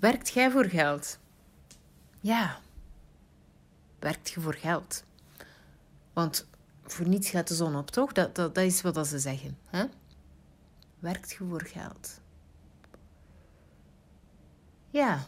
Werkt 0.00 0.28
jij 0.28 0.50
voor 0.50 0.64
geld? 0.64 1.18
Ja. 2.20 2.58
Werkt 3.98 4.30
je 4.30 4.40
voor 4.40 4.54
geld? 4.54 5.04
Want 6.12 6.48
voor 6.84 7.08
niets 7.08 7.30
gaat 7.30 7.48
de 7.48 7.54
zon 7.54 7.76
op, 7.76 7.90
toch? 7.90 8.12
Dat, 8.12 8.34
dat, 8.34 8.54
dat 8.54 8.64
is 8.64 8.82
wat 8.82 9.06
ze 9.06 9.18
zeggen. 9.18 9.58
Hè? 9.70 9.84
Werkt 10.98 11.30
je 11.30 11.44
voor 11.48 11.62
geld? 11.62 12.20
Ja. 14.90 15.18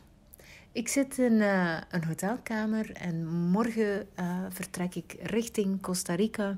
Ik 0.73 0.89
zit 0.89 1.19
in 1.19 1.32
uh, 1.32 1.80
een 1.91 2.05
hotelkamer 2.05 2.93
en 2.93 3.27
morgen 3.27 4.09
uh, 4.21 4.45
vertrek 4.48 4.95
ik 4.95 5.16
richting 5.23 5.80
Costa 5.82 6.14
Rica. 6.14 6.57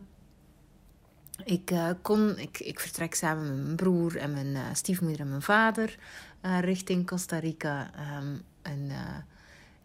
Ik, 1.44 1.70
uh, 1.70 1.90
kon, 2.02 2.38
ik, 2.38 2.58
ik 2.58 2.80
vertrek 2.80 3.14
samen 3.14 3.48
met 3.48 3.64
mijn 3.64 3.76
broer 3.76 4.16
en 4.16 4.32
mijn 4.32 4.76
stiefmoeder 4.76 5.20
en 5.20 5.28
mijn 5.28 5.42
vader 5.42 5.98
richting 6.40 7.06
Costa 7.06 7.38
Rica. 7.38 7.90
Um, 8.18 8.42
en 8.62 8.90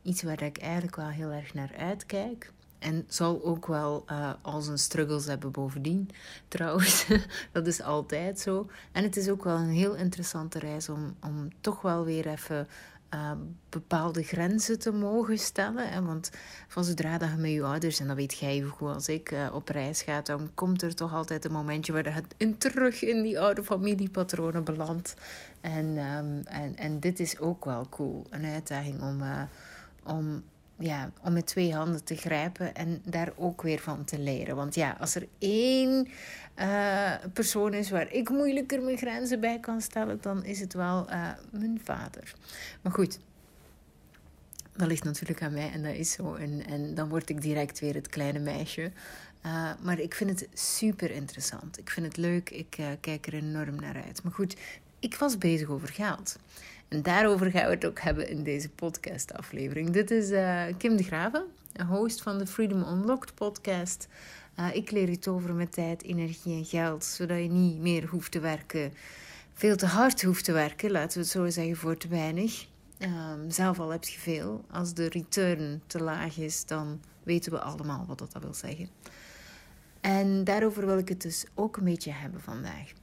iets 0.02 0.24
waar 0.24 0.42
ik 0.42 0.58
eigenlijk 0.58 0.96
wel 0.96 1.08
heel 1.08 1.32
erg 1.32 1.54
naar 1.54 1.72
uitkijk. 1.78 2.52
En 2.80 3.06
zal 3.08 3.44
ook 3.44 3.68
wel 3.68 4.06
uh, 4.12 4.34
al 4.42 4.62
zijn 4.62 4.78
struggles 4.78 5.26
hebben 5.26 5.52
bovendien. 5.52 6.10
Trouwens, 6.48 7.06
dat 7.52 7.68
is 7.68 7.82
altijd 7.82 8.40
zo. 8.40 8.70
En 8.92 9.04
het 9.04 9.18
is 9.18 9.30
ook 9.30 9.44
wel 9.44 9.58
een 9.58 9.70
heel 9.70 9.96
interessante 9.96 10.60
reis 10.60 10.90
om, 10.90 11.16
om 11.24 11.50
toch 11.62 11.82
wel 11.82 12.04
weer 12.04 12.28
even 12.28 12.68
uh, 13.16 13.32
bepaalde 13.70 14.24
grenzen 14.24 14.80
te 14.80 14.92
mogen 14.92 15.38
stellen. 15.38 15.90
Hè? 15.90 16.02
Want 16.02 16.32
van 16.68 16.84
zodra 16.84 17.18
dat 17.18 17.30
je 17.30 17.36
met 17.36 17.52
je 17.52 17.64
ouders, 17.64 18.00
en 18.00 18.08
dat 18.08 18.16
weet 18.16 18.38
jij 18.38 18.50
even 18.50 18.70
goed 18.70 18.94
als 18.94 19.08
ik, 19.08 19.32
uh, 19.32 19.48
op 19.54 19.70
reis 19.70 20.02
gaat, 20.02 20.26
dan 20.26 20.50
komt 20.54 20.82
er 20.82 20.96
toch 20.96 21.14
altijd 21.14 21.46
een 21.46 21.52
momentje 21.52 21.94
waar 21.94 22.04
je 22.04 22.22
in 22.38 22.58
terug 22.58 23.04
in 23.04 23.22
die 23.22 23.40
oude 23.40 23.64
familiepatronen 23.64 24.64
belandt. 24.64 25.16
En, 25.62 25.86
um, 25.86 26.42
en, 26.46 26.76
en 26.76 27.00
dit 27.00 27.20
is 27.20 27.40
ook 27.40 27.66
wel 27.66 27.90
cool. 27.90 28.26
Een 28.30 28.46
uitdaging 28.46 29.02
om, 29.02 29.22
uh, 29.22 29.42
om 30.04 30.44
ja, 30.78 31.12
om 31.22 31.34
met 31.34 31.48
twee 31.48 31.74
handen 31.74 32.04
te 32.04 32.16
grijpen 32.16 32.76
en 32.76 33.02
daar 33.06 33.32
ook 33.36 33.62
weer 33.62 33.80
van 33.80 34.06
te 34.06 34.20
leren. 34.20 34.56
Want 34.56 34.76
ja, 34.76 34.98
als 35.00 35.16
er 35.16 35.28
één 35.40 36.08
uh, 36.60 37.14
persoon 37.34 37.74
is 37.74 37.90
waar 37.90 38.12
ik 38.12 38.30
moeilijker 38.30 38.82
mijn 38.82 38.98
grenzen 38.98 39.40
bij 39.40 39.60
kan 39.60 39.82
stellen, 39.82 40.18
dan 40.22 40.44
is 40.44 40.60
het 40.60 40.74
wel 40.74 41.10
uh, 41.10 41.30
mijn 41.52 41.82
vader. 41.84 42.36
Maar 42.82 42.92
goed, 42.92 43.20
dat 44.76 44.88
ligt 44.88 45.04
natuurlijk 45.04 45.42
aan 45.42 45.54
mij 45.54 45.72
en 45.72 45.84
dat 45.84 45.94
is 45.94 46.12
zo. 46.12 46.34
En, 46.34 46.66
en 46.66 46.96
dan 46.96 47.10
word 47.10 47.30
ik 47.30 47.42
direct 47.42 47.80
weer 47.80 47.94
het 47.94 48.08
kleine 48.08 48.40
meisje. 48.40 48.92
Uh, 49.46 49.72
maar 49.82 50.00
ik 50.00 50.14
vind 50.14 50.30
het 50.30 50.48
super 50.54 51.12
interessant. 51.12 51.78
Ik 51.78 51.90
vind 51.90 52.06
het 52.06 52.18
leuk. 52.18 52.50
Ik 52.50 52.78
kijk 53.02 53.28
er 53.28 53.34
enorm 53.34 53.76
naar 53.76 54.04
uit. 54.06 54.24
Maar 54.24 54.34
goed, 54.34 54.56
ik 55.00 55.16
was 55.16 55.38
bezig 55.38 55.70
over 55.70 55.88
geld. 55.88 56.38
En 56.88 57.02
daarover 57.02 57.52
gaan 57.52 57.66
we 57.66 57.74
het 57.74 57.86
ook 57.86 58.00
hebben 58.00 58.30
in 58.30 58.44
deze 58.44 58.70
podcast-aflevering. 58.70 59.90
Dit 59.90 60.12
is 60.12 60.30
uh, 60.30 60.64
Kim 60.78 60.98
de 60.98 61.04
Graven, 61.04 61.46
host 61.88 62.22
van 62.22 62.38
de 62.38 62.48
Freedom 62.48 62.84
Unlocked 62.84 63.36
podcast. 63.36 64.08
Uh, 64.60 64.76
ik 64.76 64.92
leer 64.92 65.10
je 65.10 65.20
toveren 65.20 65.56
met 65.56 65.72
tijd, 65.72 66.04
energie 66.04 66.54
en 66.54 66.66
geld, 66.66 67.04
zodat 67.04 67.38
je 67.38 67.50
niet 67.50 67.78
meer 67.78 68.08
hoeft 68.08 68.32
te 68.32 68.40
werken, 68.40 68.94
veel 69.54 69.76
te 69.76 69.86
hard 69.86 70.22
hoeft 70.24 70.46
te 70.46 70.52
werken, 70.52 70.92
laten 70.92 71.18
we 71.18 71.24
het 71.24 71.32
zo 71.32 71.50
zeggen, 71.50 71.76
voor 71.76 71.98
te 71.98 72.08
weinig. 72.08 72.66
Um, 73.00 73.52
zelf 73.52 73.80
al 73.80 73.90
heb 73.90 74.04
je 74.04 74.20
veel. 74.20 74.66
Als 74.72 74.94
de 74.94 75.10
return 75.10 75.82
te 75.88 76.04
laag 76.04 76.38
is, 76.38 76.66
dan 76.66 77.02
weten 77.24 77.52
we 77.52 77.60
allemaal 77.60 78.06
wat 78.08 78.18
dat 78.18 78.38
wil 78.42 78.54
zeggen. 78.54 78.90
En 80.02 80.44
daarover 80.44 80.86
wil 80.86 80.98
ik 80.98 81.10
het 81.10 81.22
dus 81.22 81.46
ook 81.54 81.78
een 81.78 81.84
beetje 81.84 82.12
hebben 82.12 82.42
vandaag. 82.42 82.94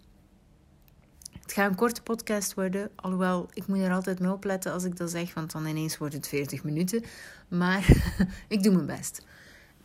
Het 1.52 1.60
gaat 1.60 1.70
een 1.70 1.76
korte 1.76 2.02
podcast 2.02 2.54
worden, 2.54 2.90
alhoewel 2.94 3.48
ik 3.52 3.66
moet 3.66 3.78
er 3.78 3.92
altijd 3.92 4.20
mee 4.20 4.32
opletten 4.32 4.72
als 4.72 4.84
ik 4.84 4.96
dat 4.96 5.10
zeg, 5.10 5.34
want 5.34 5.52
dan 5.52 5.66
ineens 5.66 5.98
wordt 5.98 6.14
het 6.14 6.28
40 6.28 6.64
minuten. 6.64 7.04
Maar 7.48 7.86
ik 8.48 8.62
doe 8.62 8.74
mijn 8.74 8.86
best. 8.86 9.26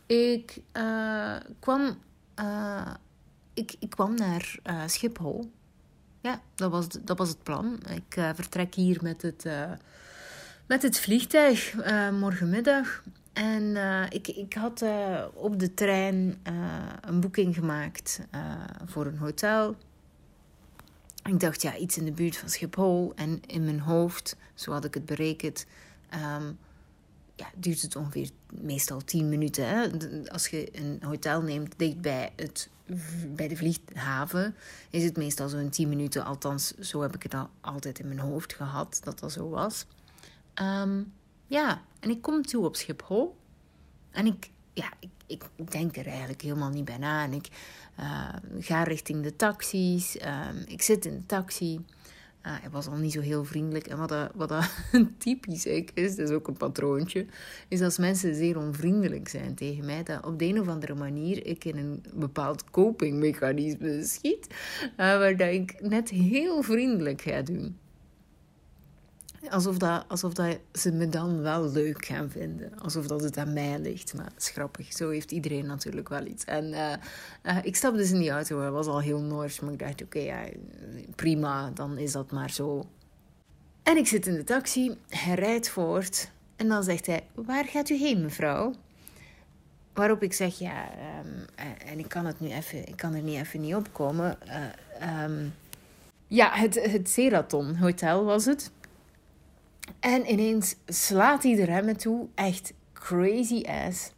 Ik 0.05 0.61
uh, 0.73 1.35
kwam, 1.59 1.97
uh, 2.39 2.93
ik, 3.53 3.75
ik 3.79 3.89
kwam 3.89 4.15
naar 4.15 4.59
uh, 4.63 4.81
Schiphol. 4.85 5.51
Ja, 6.21 6.41
dat 6.55 6.71
was, 6.71 6.87
dat 6.87 7.17
was 7.17 7.29
het 7.29 7.43
plan. 7.43 7.79
Ik 7.89 8.19
vertrek 8.35 8.75
hier 8.75 8.99
met 9.01 9.21
het, 9.21 9.45
met 10.67 10.81
het 10.81 10.99
vliegtuig 10.99 11.75
morgenmiddag. 12.11 13.03
En 13.33 13.75
ik, 14.09 14.27
ik 14.27 14.53
had 14.53 14.85
op 15.33 15.59
de 15.59 15.73
trein 15.73 16.41
een 17.01 17.19
boeking 17.19 17.55
gemaakt 17.55 18.21
voor 18.85 19.05
een 19.05 19.17
hotel. 19.17 19.75
Ik 21.27 21.39
dacht, 21.39 21.61
ja, 21.61 21.77
iets 21.77 21.97
in 21.97 22.05
de 22.05 22.11
buurt 22.11 22.37
van 22.37 22.49
Schiphol. 22.49 23.13
En 23.15 23.41
in 23.45 23.65
mijn 23.65 23.79
hoofd, 23.79 24.35
zo 24.53 24.71
had 24.71 24.85
ik 24.85 24.93
het 24.93 25.05
berekend, 25.05 25.65
um, 26.13 26.57
ja, 27.35 27.49
duurt 27.55 27.81
het 27.81 27.95
ongeveer 27.95 28.29
meestal 28.61 29.03
10 29.03 29.29
minuten. 29.29 29.67
Hè? 29.67 29.89
Als 30.29 30.47
je 30.47 30.77
een 30.77 30.99
hotel 31.01 31.41
neemt 31.41 31.73
dicht 31.77 32.01
bij, 32.01 32.33
het, 32.35 32.69
bij 33.35 33.47
de 33.47 33.55
vlieghaven, 33.55 34.55
is 34.89 35.03
het 35.03 35.17
meestal 35.17 35.49
zo'n 35.49 35.69
10 35.69 35.89
minuten. 35.89 36.25
Althans, 36.25 36.73
zo 36.73 37.01
heb 37.01 37.15
ik 37.15 37.23
het 37.23 37.33
al 37.33 37.49
altijd 37.61 37.99
in 37.99 38.07
mijn 38.07 38.19
hoofd 38.19 38.53
gehad, 38.53 38.99
dat 39.03 39.19
dat 39.19 39.31
zo 39.31 39.49
was. 39.49 39.85
Um, 40.61 41.13
ja, 41.47 41.81
en 41.99 42.09
ik 42.09 42.21
kom 42.21 42.41
toe 42.41 42.65
op 42.65 42.75
Schiphol. 42.75 43.37
En 44.11 44.25
ik, 44.25 44.51
ja, 44.73 44.91
ik, 44.99 45.09
ik 45.27 45.71
denk 45.71 45.97
er 45.97 46.07
eigenlijk 46.07 46.41
helemaal 46.41 46.69
niet 46.69 46.85
bij 46.85 46.97
na. 46.97 47.23
En 47.23 47.33
ik 47.33 47.47
uh, 47.99 48.29
ga 48.59 48.83
richting 48.83 49.23
de 49.23 49.35
taxis. 49.35 50.15
Uh, 50.15 50.47
ik 50.67 50.81
zit 50.81 51.05
in 51.05 51.13
de 51.13 51.25
taxi. 51.25 51.75
Uh, 51.75 52.53
hij 52.61 52.69
was 52.69 52.87
al 52.87 52.95
niet 52.95 53.11
zo 53.11 53.21
heel 53.21 53.43
vriendelijk. 53.43 53.87
En 53.87 53.97
wat, 53.97 54.09
dat, 54.09 54.31
wat 54.35 54.49
dat 54.49 54.69
typisch 55.17 55.65
is, 55.65 56.15
dat 56.15 56.29
is 56.29 56.35
ook 56.35 56.47
een 56.47 56.57
patroontje, 56.57 57.25
is 57.67 57.81
als 57.81 57.97
mensen 57.97 58.35
zeer 58.35 58.57
onvriendelijk 58.57 59.27
zijn 59.27 59.55
tegen 59.55 59.85
mij, 59.85 60.03
dat 60.03 60.25
op 60.25 60.39
de 60.39 60.45
een 60.45 60.59
of 60.59 60.67
andere 60.67 60.95
manier 60.95 61.45
ik 61.45 61.65
in 61.65 61.77
een 61.77 62.03
bepaald 62.13 62.69
copingmechanisme 62.69 64.03
schiet, 64.03 64.47
waar 64.97 65.37
dat 65.37 65.51
ik 65.53 65.81
net 65.81 66.09
heel 66.09 66.61
vriendelijk 66.61 67.21
ga 67.21 67.41
doen. 67.41 67.77
Alsof, 69.49 69.77
dat, 69.77 70.05
alsof 70.07 70.33
dat 70.33 70.57
ze 70.73 70.91
me 70.91 71.09
dan 71.09 71.41
wel 71.41 71.71
leuk 71.71 72.05
gaan 72.05 72.29
vinden. 72.29 72.79
Alsof 72.79 73.07
dat 73.07 73.21
het 73.21 73.37
aan 73.37 73.53
mij 73.53 73.79
ligt. 73.79 74.13
Maar 74.13 74.25
het 74.25 74.41
is 74.41 74.49
grappig. 74.49 74.93
Zo 74.93 75.09
heeft 75.09 75.31
iedereen 75.31 75.65
natuurlijk 75.65 76.09
wel 76.09 76.25
iets. 76.25 76.45
En 76.45 76.65
uh, 76.65 76.93
uh, 77.43 77.57
ik 77.63 77.75
stapte 77.75 77.97
dus 77.97 78.11
in 78.11 78.19
die 78.19 78.29
auto. 78.29 78.61
Het 78.61 78.73
was 78.73 78.87
al 78.87 79.01
heel 79.01 79.21
Noors. 79.21 79.59
Maar 79.59 79.73
ik 79.73 79.79
dacht, 79.79 80.03
oké, 80.03 80.19
ja, 80.19 80.43
prima. 81.15 81.71
Dan 81.73 81.97
is 81.97 82.11
dat 82.11 82.31
maar 82.31 82.51
zo. 82.51 82.85
En 83.83 83.97
ik 83.97 84.07
zit 84.07 84.27
in 84.27 84.33
de 84.33 84.43
taxi. 84.43 84.97
Hij 85.09 85.35
rijdt 85.35 85.69
voort. 85.69 86.31
En 86.55 86.67
dan 86.67 86.83
zegt 86.83 87.05
hij, 87.05 87.23
waar 87.33 87.65
gaat 87.65 87.89
u 87.89 87.97
heen, 87.97 88.21
mevrouw? 88.21 88.73
Waarop 89.93 90.23
ik 90.23 90.33
zeg, 90.33 90.59
ja, 90.59 90.89
um, 91.25 91.45
en 91.85 91.99
ik 91.99 92.09
kan, 92.09 92.25
het 92.25 92.39
nu 92.39 92.49
even, 92.51 92.87
ik 92.87 92.95
kan 92.95 93.13
er 93.13 93.21
niet 93.21 93.39
even 93.39 93.61
niet 93.61 93.75
op 93.75 93.93
komen. 93.93 94.37
Uh, 95.01 95.45
ja, 96.27 96.51
het, 96.51 96.91
het 96.91 97.09
Seraton 97.09 97.75
Hotel 97.75 98.25
was 98.25 98.45
het. 98.45 98.71
En 99.99 100.31
ineens 100.31 100.75
slaat 100.85 101.43
hij 101.43 101.55
de 101.55 101.65
remmen 101.65 101.97
toe. 101.97 102.27
Echt 102.35 102.73
crazy 102.93 103.63
ass. 103.65 104.11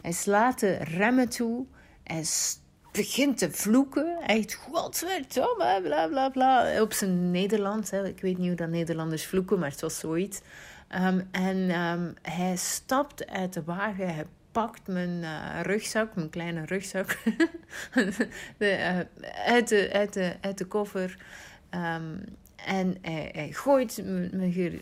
Hij 0.00 0.12
slaat 0.12 0.60
de 0.60 0.74
remmen 0.74 1.28
toe. 1.28 1.66
En 2.02 2.24
begint 2.92 3.38
te 3.38 3.50
vloeken. 3.50 4.18
Echt, 4.26 4.54
godverdomme, 4.54 5.80
bla 5.82 6.08
bla 6.08 6.28
bla. 6.28 6.80
Op 6.82 6.92
zijn 6.92 7.30
Nederlands. 7.30 7.90
Hè. 7.90 8.06
Ik 8.06 8.20
weet 8.20 8.38
niet 8.38 8.46
hoe 8.46 8.56
dat 8.56 8.68
Nederlanders 8.68 9.26
vloeken, 9.26 9.58
maar 9.58 9.70
het 9.70 9.80
was 9.80 9.98
zoiets. 9.98 10.40
Um, 10.94 11.28
en 11.30 11.80
um, 11.80 12.14
hij 12.22 12.56
stapt 12.56 13.26
uit 13.26 13.52
de 13.52 13.64
wagen. 13.64 14.14
Hij 14.14 14.26
pakt 14.52 14.86
mijn 14.86 15.22
uh, 15.22 15.60
rugzak, 15.62 16.14
mijn 16.14 16.30
kleine 16.30 16.64
rugzak, 16.64 17.18
de, 18.58 18.76
uh, 18.78 18.98
uit, 19.46 19.68
de, 19.68 19.90
uit, 19.92 20.12
de, 20.12 20.36
uit 20.40 20.58
de 20.58 20.64
koffer. 20.64 21.18
Um, 21.70 22.24
en 22.66 22.96
hij, 23.02 23.48
gooit 23.52 24.02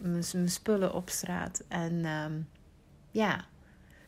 mijn 0.03 0.49
spullen 0.49 0.95
op 0.95 1.11
straat. 1.11 1.65
En 1.69 2.05
um, 2.05 2.49
ja, 3.11 3.45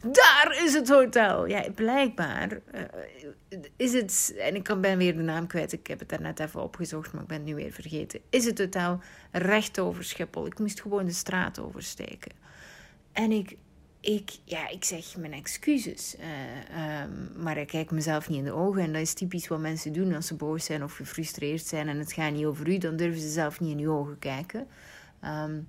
daar 0.00 0.62
is 0.64 0.75
het 0.75 0.88
hotel. 0.88 1.46
Ja, 1.46 1.70
blijkbaar 1.75 2.61
uh, 2.75 3.61
is 3.76 3.93
het. 3.93 4.34
En 4.38 4.55
ik 4.55 4.81
ben 4.81 4.99
weer 4.99 5.17
de 5.17 5.23
naam 5.23 5.46
kwijt. 5.46 5.73
Ik 5.73 5.87
heb 5.87 5.99
het 5.99 6.08
daar 6.08 6.20
net 6.20 6.40
even 6.40 6.62
opgezocht, 6.62 7.12
maar 7.12 7.23
ik 7.23 7.28
ben 7.28 7.37
het 7.37 7.46
nu 7.46 7.55
weer 7.55 7.73
vergeten. 7.73 8.20
Is 8.31 8.44
het 8.44 8.58
hotel 8.58 9.00
recht 9.32 9.79
over 9.79 10.05
Schiphol? 10.05 10.46
Ik 10.46 10.58
moest 10.58 10.81
gewoon 10.81 11.06
de 11.06 11.12
straat 11.12 11.61
oversteken. 11.61 12.32
En 13.12 13.32
ik 13.32 13.56
ik, 14.06 14.38
ja, 14.44 14.69
ik 14.69 14.85
zeg 14.85 15.17
mijn 15.17 15.32
excuses. 15.32 16.17
Uh, 16.20 17.03
um, 17.03 17.43
maar 17.43 17.56
ik 17.56 17.67
kijk 17.67 17.91
mezelf 17.91 18.29
niet 18.29 18.38
in 18.38 18.44
de 18.44 18.53
ogen. 18.53 18.82
En 18.82 18.93
dat 18.93 19.03
is 19.03 19.14
typisch 19.14 19.49
wat 19.49 19.61
mensen 19.61 19.93
doen 19.93 20.14
als 20.14 20.26
ze 20.26 20.35
boos 20.35 20.64
zijn 20.64 20.85
of 20.85 20.94
gefrustreerd 20.94 21.67
zijn 21.67 21.88
en 21.88 21.99
het 21.99 22.12
gaat 22.12 22.32
niet 22.32 22.44
over 22.44 22.69
u. 22.69 22.79
Dan 22.79 22.97
durven 22.97 23.20
ze 23.20 23.29
zelf 23.29 23.61
niet 23.61 23.79
in 23.79 23.85
uw 23.85 23.93
ogen 23.93 24.19
kijken. 24.19 24.67
Um, 25.25 25.69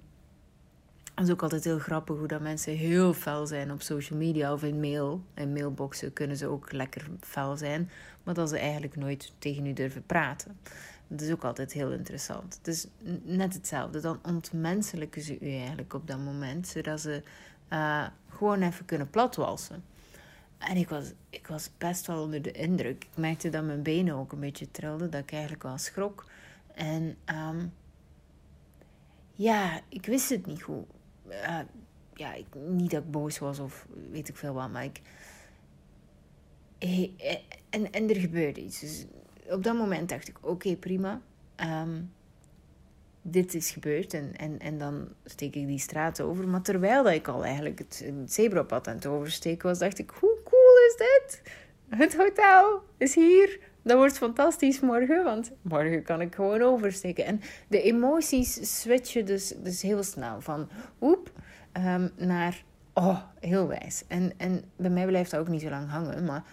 dat 1.14 1.26
is 1.26 1.32
ook 1.32 1.44
altijd 1.44 1.64
heel 1.64 1.80
grappig 1.80 2.18
hoe 2.18 2.28
dat 2.28 2.42
mensen 2.42 2.74
heel 2.74 3.14
fel 3.14 3.48
zijn 3.48 3.72
op 3.72 3.82
social 3.82 4.20
media 4.20 4.54
of 4.54 4.64
in 4.64 4.80
mail. 4.80 5.22
In 5.36 5.54
mailboxen 5.54 6.14
kunnen 6.14 6.38
ze 6.38 6.48
ook 6.48 6.72
lekker 6.72 7.08
fel 7.20 7.58
zijn. 7.58 7.90
Maar 8.24 8.34
dat 8.34 8.50
ze 8.50 8.58
eigenlijk 8.58 8.96
nooit 8.96 9.34
tegen 9.40 9.66
u 9.66 9.74
durven 9.74 10.04
praten. 10.06 10.58
Dat 11.08 11.22
is 11.22 11.32
ook 11.32 11.44
altijd 11.44 11.74
heel 11.74 11.92
interessant. 11.92 12.60
Is 12.64 12.88
net 13.24 13.54
hetzelfde. 13.54 14.00
Dan 14.00 14.20
ontmenselijken 14.24 15.22
ze 15.22 15.40
u 15.40 15.50
eigenlijk 15.50 15.94
op 15.94 16.08
dat 16.08 16.20
moment, 16.20 16.68
zodat 16.68 17.02
ze 17.02 17.24
uh, 17.70 18.08
gewoon 18.30 18.62
even 18.62 18.86
kunnen 18.86 19.10
platwalsen. 19.10 19.84
En 20.58 20.78
ik 20.78 20.90
was, 20.90 21.14
ik 21.30 21.48
was 21.48 21.70
best 21.78 22.08
wel 22.08 22.22
onder 22.22 22.42
de 22.42 22.52
indruk. 22.52 23.04
Ik 23.04 23.18
merkte 23.18 23.50
dat 23.50 23.64
mijn 23.64 23.84
benen 23.84 24.16
ook 24.16 24.32
een 24.32 24.40
beetje 24.40 24.72
trilden, 24.72 25.12
dat 25.12 25.22
ik 25.22 25.32
eigenlijk 25.32 25.64
wel 25.64 25.78
schrok. 25.78 26.26
En 26.74 27.18
um, 27.26 27.74
ja, 29.34 29.82
ik 29.90 30.06
wist 30.06 30.30
het 30.30 30.46
niet 30.46 30.62
goed. 30.62 30.86
Uh, 31.30 31.60
ja, 32.14 32.34
ik, 32.34 32.46
niet 32.68 32.92
dat 32.92 33.04
ik 33.04 33.12
boos 33.12 33.40
was 33.40 33.60
of 33.60 33.88
weet 34.12 34.30
ik 34.30 34.36
veel 34.36 34.54
wat, 34.54 34.72
maar 34.72 34.84
ik. 34.84 35.02
en, 37.70 37.92
en 37.92 38.10
er 38.10 38.16
gebeurde 38.16 38.64
iets. 38.64 38.80
Dus 38.80 39.06
op 39.50 39.64
dat 39.64 39.76
moment 39.76 40.10
dacht 40.10 40.28
ik: 40.28 40.38
oké, 40.42 40.76
prima. 40.76 41.22
Um, 41.56 42.12
dit 43.30 43.54
is 43.54 43.72
gebeurd 43.72 44.14
en, 44.14 44.32
en, 44.36 44.60
en 44.60 44.78
dan 44.78 45.08
steek 45.26 45.56
ik 45.56 45.68
die 45.68 45.80
straat 45.80 46.22
over. 46.22 46.48
Maar 46.48 46.62
terwijl 46.62 47.04
dat 47.04 47.14
ik 47.14 47.28
al 47.28 47.44
eigenlijk 47.44 47.80
het, 47.80 48.04
het 48.06 48.34
zebrapad 48.34 48.88
aan 48.88 48.96
het 48.96 49.06
oversteken 49.06 49.68
was, 49.68 49.80
dacht 49.80 50.00
ik: 50.00 50.10
hoe 50.20 50.38
cool 50.44 50.78
is 50.88 50.96
dit? 50.98 51.42
Het 51.90 52.16
hotel 52.16 52.82
is 52.98 53.16
hier. 53.16 53.60
Dat 53.82 53.98
wordt 53.98 54.18
fantastisch 54.18 54.80
morgen, 54.80 55.24
want 55.24 55.52
morgen 55.62 56.04
kan 56.04 56.22
ik 56.22 56.36
gewoon 56.36 56.62
oversteken. 56.62 57.26
En 57.26 57.42
de 57.68 57.82
emoties 57.82 58.80
switchen 58.80 59.26
dus, 59.26 59.54
dus 59.64 59.82
heel 59.82 60.04
snel 60.04 60.42
van 60.42 60.70
oep 61.02 61.32
um, 61.74 62.12
naar 62.16 62.64
oh, 62.94 63.22
heel 63.40 63.68
wijs. 63.68 64.04
En, 64.08 64.34
en 64.38 64.64
bij 64.76 64.90
mij 64.90 65.06
blijft 65.06 65.32
dat 65.32 65.40
ook 65.40 65.48
niet 65.48 65.62
zo 65.62 65.70
lang 65.70 65.90
hangen, 65.90 66.26
maar 66.26 66.44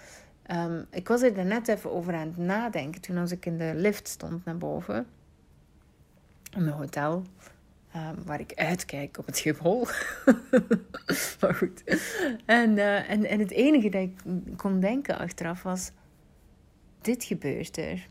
um, 0.53 0.87
ik 0.91 1.09
was 1.09 1.23
er 1.23 1.45
net 1.45 1.69
even 1.69 1.91
over 1.93 2.15
aan 2.15 2.27
het 2.27 2.37
nadenken 2.37 3.01
toen 3.01 3.17
als 3.17 3.33
ik 3.33 3.47
in 3.47 3.59
de 3.59 3.73
lift 3.75 4.09
stond 4.09 4.45
naar 4.45 4.59
boven. 4.59 5.07
Mijn 6.57 6.77
hotel. 6.77 7.25
Um, 7.97 8.25
waar 8.25 8.41
ik 8.41 8.55
uitkijk 8.55 9.19
op 9.19 9.27
het 9.27 9.37
Schiphol. 9.37 9.87
maar 11.41 11.55
goed. 11.55 11.83
En, 12.45 12.77
uh, 12.77 13.11
en, 13.11 13.25
en 13.25 13.39
het 13.39 13.51
enige 13.51 13.89
dat 13.89 14.03
ik 14.03 14.19
kon 14.57 14.81
denken 14.81 15.19
achteraf 15.19 15.63
was: 15.63 15.91
dit 17.01 17.25
gebeurt 17.25 17.77
er 17.77 18.09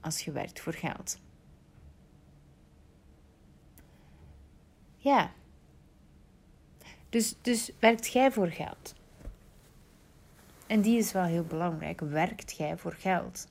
als 0.00 0.24
je 0.24 0.32
werkt 0.32 0.60
voor 0.60 0.72
geld. 0.72 1.18
Ja. 4.96 5.30
Dus, 7.08 7.34
dus 7.40 7.72
werkt 7.78 8.12
jij 8.12 8.32
voor 8.32 8.48
geld? 8.48 8.94
En 10.66 10.80
die 10.80 10.98
is 10.98 11.12
wel 11.12 11.24
heel 11.24 11.44
belangrijk. 11.44 12.00
Werkt 12.00 12.56
jij 12.56 12.76
voor 12.76 12.92
geld? 12.92 13.48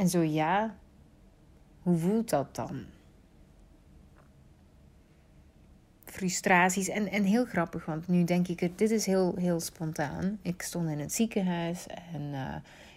En 0.00 0.08
zo 0.08 0.20
ja, 0.20 0.74
hoe 1.82 1.98
voelt 1.98 2.30
dat 2.30 2.54
dan? 2.54 2.84
Frustraties 6.04 6.88
en, 6.88 7.08
en 7.10 7.24
heel 7.24 7.44
grappig, 7.44 7.84
want 7.84 8.08
nu 8.08 8.24
denk 8.24 8.48
ik 8.48 8.78
dit 8.78 8.90
is 8.90 9.06
heel, 9.06 9.34
heel 9.36 9.60
spontaan. 9.60 10.38
Ik 10.42 10.62
stond 10.62 10.90
in 10.90 10.98
het 10.98 11.12
ziekenhuis 11.12 11.86
en 12.12 12.22
uh, 12.32 12.54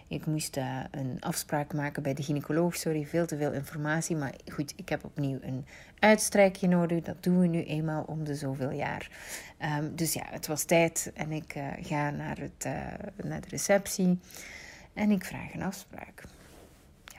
ik 0.08 0.26
moest 0.26 0.56
uh, 0.56 0.80
een 0.90 1.16
afspraak 1.20 1.74
maken 1.74 2.02
bij 2.02 2.14
de 2.14 2.22
gynaecoloog. 2.22 2.76
Sorry, 2.76 3.06
veel 3.06 3.26
te 3.26 3.36
veel 3.36 3.52
informatie, 3.52 4.16
maar 4.16 4.34
goed, 4.52 4.72
ik 4.76 4.88
heb 4.88 5.04
opnieuw 5.04 5.38
een 5.42 5.66
uitstrijkje 5.98 6.68
nodig. 6.68 7.02
Dat 7.02 7.22
doen 7.22 7.40
we 7.40 7.46
nu 7.46 7.62
eenmaal 7.62 8.02
om 8.02 8.24
de 8.24 8.34
zoveel 8.34 8.70
jaar. 8.70 9.10
Um, 9.78 9.96
dus 9.96 10.12
ja, 10.12 10.24
het 10.26 10.46
was 10.46 10.64
tijd 10.64 11.10
en 11.14 11.32
ik 11.32 11.54
uh, 11.56 11.66
ga 11.80 12.10
naar, 12.10 12.38
het, 12.38 12.64
naar 13.24 13.40
de 13.40 13.48
receptie 13.48 14.18
en 14.92 15.10
ik 15.10 15.24
vraag 15.24 15.54
een 15.54 15.62
afspraak 15.62 16.24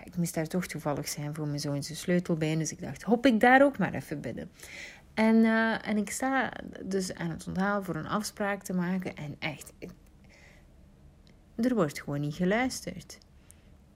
ik 0.06 0.18
moest 0.18 0.34
daar 0.34 0.48
toch 0.48 0.68
toevallig 0.68 1.08
zijn 1.08 1.36
voor 1.36 1.48
mijn 1.48 1.60
zoon 1.60 1.84
zijn 1.84 1.98
sleutelbeen. 1.98 2.60
Dus 2.60 2.72
ik 2.72 2.82
dacht, 2.82 3.04
hop 3.04 3.26
ik 3.26 3.40
daar 3.40 3.64
ook 3.64 3.78
maar 3.78 3.94
even 3.94 4.22
binnen. 4.22 4.52
En, 5.14 5.36
uh, 5.36 5.88
en 5.88 5.98
ik 5.98 6.10
sta 6.10 6.52
dus 6.84 7.14
aan 7.14 7.30
het 7.30 7.48
onthaal 7.48 7.84
voor 7.84 7.96
een 7.96 8.08
afspraak 8.08 8.64
te 8.64 8.74
maken. 8.74 9.16
En 9.16 9.36
echt, 9.40 9.74
er 11.56 11.76
wordt 11.76 12.02
gewoon 12.02 12.20
niet 12.20 12.36
geluisterd. 12.36 13.18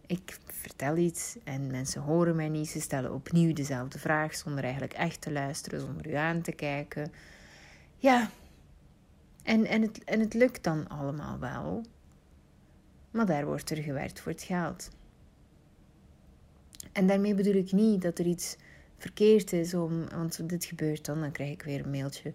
Ik 0.06 0.38
vertel 0.46 0.98
iets 0.98 1.38
en 1.44 1.72
mensen 1.72 2.02
horen 2.02 2.36
mij 2.36 2.50
niet. 2.50 2.68
Ze 2.68 2.82
stellen 2.82 3.14
opnieuw 3.14 3.54
dezelfde 3.54 4.00
vraag 4.00 4.36
zonder 4.36 4.64
eigenlijk 4.64 4.94
echt 4.94 5.22
te 5.22 5.32
luisteren, 5.32 5.80
zonder 5.80 6.10
u 6.10 6.14
aan 6.14 6.42
te 6.42 6.52
kijken. 6.52 7.12
Ja, 7.98 8.30
en, 9.44 9.66
en, 9.66 9.82
het, 9.82 10.04
en 10.04 10.20
het 10.20 10.34
lukt 10.34 10.64
dan 10.64 10.88
allemaal 10.88 11.40
wel. 11.40 11.84
Maar 13.12 13.26
daar 13.26 13.46
wordt 13.46 13.70
er 13.70 13.78
gewerkt 13.78 14.20
voor 14.20 14.32
het 14.32 14.44
geld. 14.44 14.90
En 17.00 17.08
daarmee 17.08 17.36
bedoel 17.36 17.54
ik 17.54 17.72
niet 17.72 18.02
dat 18.02 18.20
er 18.20 18.26
iets 18.26 18.58
verkeerd 18.98 19.54
is 19.54 19.74
om, 19.74 20.10
want 20.10 20.50
dit 20.50 20.66
gebeurt 20.66 21.06
dan, 21.06 21.20
dan 21.20 21.32
krijg 21.32 21.52
ik 21.52 21.62
weer 21.62 21.84
een 21.84 21.92
mailtje. 21.92 22.32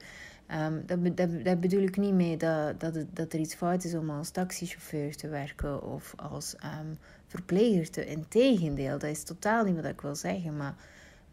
Um, 0.53 0.83
dat, 0.87 1.17
dat, 1.17 1.45
dat, 1.45 1.61
bedoel 1.61 1.83
ik 1.83 1.97
niet 1.97 2.13
mee 2.13 2.37
dat, 2.37 2.81
dat, 2.81 3.05
dat 3.13 3.33
er 3.33 3.39
iets 3.41 3.55
fout 3.55 3.85
is 3.85 3.95
om 3.95 4.11
als 4.11 4.31
taxichauffeur 4.31 5.17
te 5.17 5.29
werken 5.29 5.83
of 5.83 6.15
als 6.17 6.55
um, 6.55 6.99
verpleger 7.27 7.91
te. 7.91 8.07
Integendeel, 8.07 8.99
dat 8.99 9.11
is 9.11 9.23
totaal 9.23 9.65
niet 9.65 9.75
wat 9.75 9.85
ik 9.85 10.01
wil 10.01 10.15
zeggen. 10.15 10.57
Maar 10.57 10.75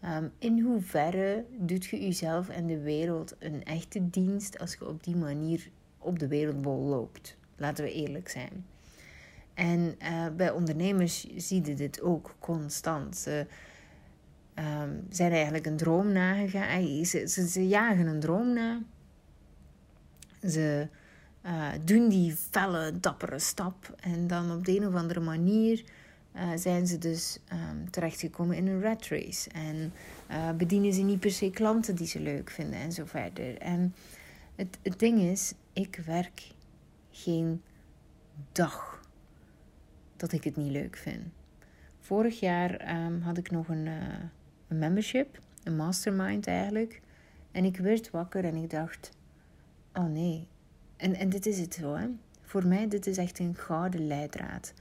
um, 0.06 0.32
in 0.38 0.60
hoeverre 0.60 1.46
doet 1.58 1.86
je 1.86 2.02
jezelf 2.02 2.50
en 2.50 2.68
de 2.68 2.80
wereld 2.80 3.36
een 3.40 3.64
echte 3.64 4.10
dienst 4.10 4.60
als 4.60 4.74
je 4.74 4.88
op 4.88 5.04
die 5.04 5.16
manier 5.16 5.70
op 5.98 6.20
de 6.20 6.28
wereldbol 6.28 6.80
loopt? 6.80 7.38
Laten 7.56 7.84
we 7.84 7.94
eerlijk 7.94 8.30
zijn. 8.30 8.66
En 9.62 9.96
uh, 10.02 10.28
bij 10.36 10.52
ondernemers 10.52 11.28
zie 11.36 11.66
je 11.66 11.76
dit 11.76 12.02
ook 12.02 12.36
constant. 12.40 13.18
Ze 13.18 13.46
um, 14.56 15.06
zijn 15.10 15.32
eigenlijk 15.32 15.66
een 15.66 15.78
droom 15.78 16.12
nagegaan. 16.12 17.06
Ze, 17.06 17.28
ze, 17.28 17.48
ze 17.48 17.68
jagen 17.68 18.08
een 18.08 18.20
droom 18.20 18.54
na. 18.54 18.82
Ze 20.48 20.88
uh, 21.46 21.68
doen 21.84 22.10
die 22.10 22.36
felle, 22.50 23.00
dappere 23.00 23.40
stap. 23.40 23.96
En 24.00 24.28
dan 24.28 24.52
op 24.52 24.66
de 24.66 24.76
een 24.76 24.88
of 24.88 24.94
andere 24.94 25.20
manier 25.20 25.84
uh, 26.36 26.50
zijn 26.56 26.88
ze 26.88 26.98
dus 26.98 27.40
um, 27.54 27.92
terechtgekomen 27.92 28.56
in 28.56 28.68
een 28.68 28.82
rat 28.82 29.08
race. 29.08 29.50
En 29.50 29.94
bedienen 30.58 30.94
ze 30.94 31.02
niet 31.02 31.20
per 31.20 31.32
se 31.32 31.50
klanten 31.50 31.96
die 31.96 32.08
ze 32.08 32.20
leuk 32.20 32.50
vinden 32.50 32.80
en 32.80 32.92
zo 32.92 33.06
verder. 33.06 33.58
En 33.58 33.96
het, 34.56 34.78
het 34.82 35.00
ding 35.00 35.20
is, 35.20 35.54
ik 35.74 36.02
werk 36.06 36.52
geen 37.12 37.62
dag 38.52 39.01
dat 40.22 40.32
ik 40.32 40.44
het 40.44 40.56
niet 40.56 40.72
leuk 40.72 40.98
vind. 40.98 41.24
Vorig 42.00 42.40
jaar 42.40 43.04
um, 43.06 43.22
had 43.22 43.38
ik 43.38 43.52
nog 43.52 43.68
een, 43.68 43.86
uh, 43.86 43.94
een 44.68 44.80
membership, 44.80 45.40
een 45.64 45.76
mastermind 45.76 46.48
eigenlijk. 46.48 47.02
En 47.52 47.66
ik 47.66 47.78
werd 47.78 48.12
wakker 48.12 48.46
en 48.46 48.56
ik 48.56 48.70
dacht: 48.70 49.12
oh 49.94 50.06
nee. 50.06 50.48
En, 50.98 51.16
en 51.16 51.30
dit 51.30 51.46
is 51.46 51.60
het 51.60 51.74
zo, 51.74 51.96
hè. 51.96 52.08
Voor 52.42 52.68
mij, 52.68 52.88
dit 52.88 53.08
is 53.08 53.18
echt 53.18 53.40
een 53.40 53.56
gouden 53.56 54.08
leidraad. 54.08 54.74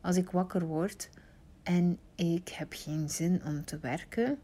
Als 0.00 0.16
ik 0.16 0.30
wakker 0.30 0.66
word 0.66 1.10
en 1.62 1.98
ik 2.14 2.48
heb 2.48 2.68
geen 2.70 3.08
zin 3.10 3.40
om 3.44 3.64
te 3.64 3.78
werken, 3.78 4.38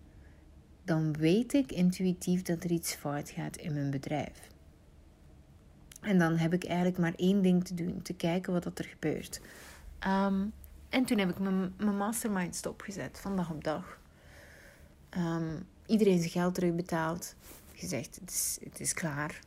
dan 0.85 1.13
weet 1.13 1.53
ik 1.53 1.73
intuïtief 1.73 2.43
dat 2.43 2.65
er 2.65 2.71
iets 2.71 2.95
fout 2.95 3.31
gaat 3.31 3.57
in 3.57 3.73
mijn 3.73 3.91
bedrijf. 3.91 4.51
En 6.01 6.19
dan 6.19 6.37
heb 6.37 6.53
ik 6.53 6.65
eigenlijk 6.65 6.99
maar 6.99 7.15
één 7.17 7.43
ding 7.43 7.65
te 7.65 7.75
doen: 7.75 8.03
te 8.03 8.15
kijken 8.15 8.53
wat 8.53 8.79
er 8.79 8.85
gebeurt. 8.85 9.41
Um, 10.07 10.53
en 10.89 11.05
toen 11.05 11.19
heb 11.19 11.31
ik 11.31 11.39
mijn, 11.39 11.97
mastermind 11.97 12.57
stopgezet, 12.57 13.19
van 13.21 13.37
dag 13.37 13.51
op 13.51 13.65
dag. 13.65 13.99
Um, 15.19 15.67
iedereen 15.87 16.19
zijn 16.19 16.31
geld 16.31 16.55
terugbetaald. 16.55 17.35
Gezegd, 17.73 18.19
het 18.21 18.31
is, 18.31 18.59
het 18.65 18.81
is 18.81 18.95
klaar. 18.95 19.39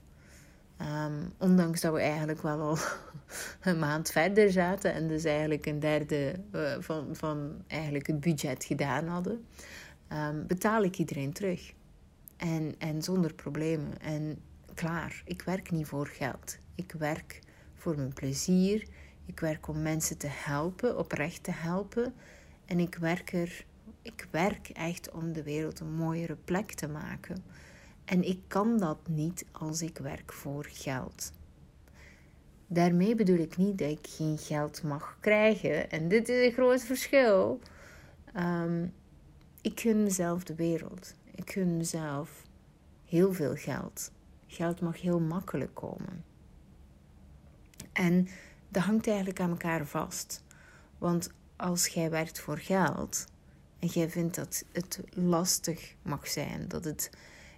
Um, 0.82 1.34
ondanks 1.38 1.82
dat 1.82 1.94
we 1.94 2.00
eigenlijk 2.00 2.42
wel 2.42 2.60
al 2.60 2.78
een 3.72 3.80
maand 3.80 4.12
verder 4.12 4.52
zaten 4.52 4.94
en 4.94 5.08
dus 5.08 5.24
eigenlijk 5.24 5.66
een 5.66 5.80
derde 5.80 6.40
uh, 6.52 6.76
van, 6.80 7.16
van 7.16 7.64
eigenlijk 7.68 8.08
het 8.08 8.20
budget 8.20 8.64
gedaan 8.64 9.08
hadden, 9.08 9.46
betaal 10.48 10.84
ik 10.84 10.98
iedereen 10.98 11.34
terug. 11.34 11.74
En, 12.38 12.76
en 12.78 13.02
zonder 13.02 13.34
problemen. 13.34 14.02
En 14.02 14.40
klaar, 14.74 15.22
ik 15.26 15.42
werk 15.42 15.72
niet 15.72 15.88
voor 15.88 16.08
geld. 16.08 16.58
Ik 16.76 16.92
werk 16.92 17.40
voor 17.74 17.96
mijn 17.96 18.14
plezier. 18.14 18.88
Ik 19.25 19.39
werk 19.39 19.67
om 19.67 19.82
mensen 19.82 20.17
te 20.17 20.27
helpen, 20.29 20.98
oprecht 20.98 21.44
te 21.44 21.51
helpen. 21.51 22.13
En 22.65 22.79
ik 22.79 22.96
werk 22.96 23.34
er, 23.34 23.65
ik 24.01 24.27
werk 24.32 24.70
echt 24.70 25.12
om 25.12 25.34
de 25.34 25.44
wereld 25.44 25.79
een 25.79 25.94
mooiere 25.94 26.36
plek 26.36 26.72
te 26.72 26.88
maken. 26.88 27.44
En 28.05 28.24
ik 28.24 28.39
kan 28.48 28.77
dat 28.77 29.08
niet 29.08 29.46
als 29.51 29.82
ik 29.82 29.98
werk 29.98 30.34
voor 30.34 30.65
geld. 30.70 31.32
Daarmee 32.67 33.15
bedoel 33.15 33.38
ik 33.38 33.58
niet 33.58 33.77
dat 33.77 33.89
ik 33.89 34.08
geen 34.10 34.38
geld 34.38 34.84
mag 34.84 35.17
krijgen. 35.20 35.91
En 35.91 36.08
dit 36.08 36.29
is 36.29 36.46
een 36.46 36.51
groot 36.51 36.82
verschil. 36.82 37.60
Um, 38.38 38.94
ik 39.62 39.79
gun 39.79 40.03
mezelf 40.03 40.44
de 40.44 40.55
wereld. 40.55 41.15
Ik 41.36 41.51
gun 41.51 41.77
mezelf 41.77 42.44
heel 43.05 43.34
veel 43.34 43.55
geld. 43.55 44.12
Geld 44.48 44.82
mag 44.82 45.01
heel 45.01 45.20
makkelijk 45.20 45.74
komen. 45.74 46.24
En 47.94 48.27
dat 48.75 48.84
hangt 48.84 49.08
eigenlijk 49.08 49.39
aan 49.39 49.50
elkaar 49.50 49.86
vast. 49.86 50.44
Want 50.98 51.29
als 51.55 51.88
jij 51.88 52.10
werkt 52.10 52.39
voor 52.39 52.58
geld 52.58 53.25
en 53.79 53.88
jij 53.88 54.10
vindt 54.10 54.36
dat 54.36 54.63
het 54.72 55.00
lastig 55.10 55.96
mag 56.01 56.27
zijn, 56.27 56.67
dat 56.67 56.84
het. 56.84 57.10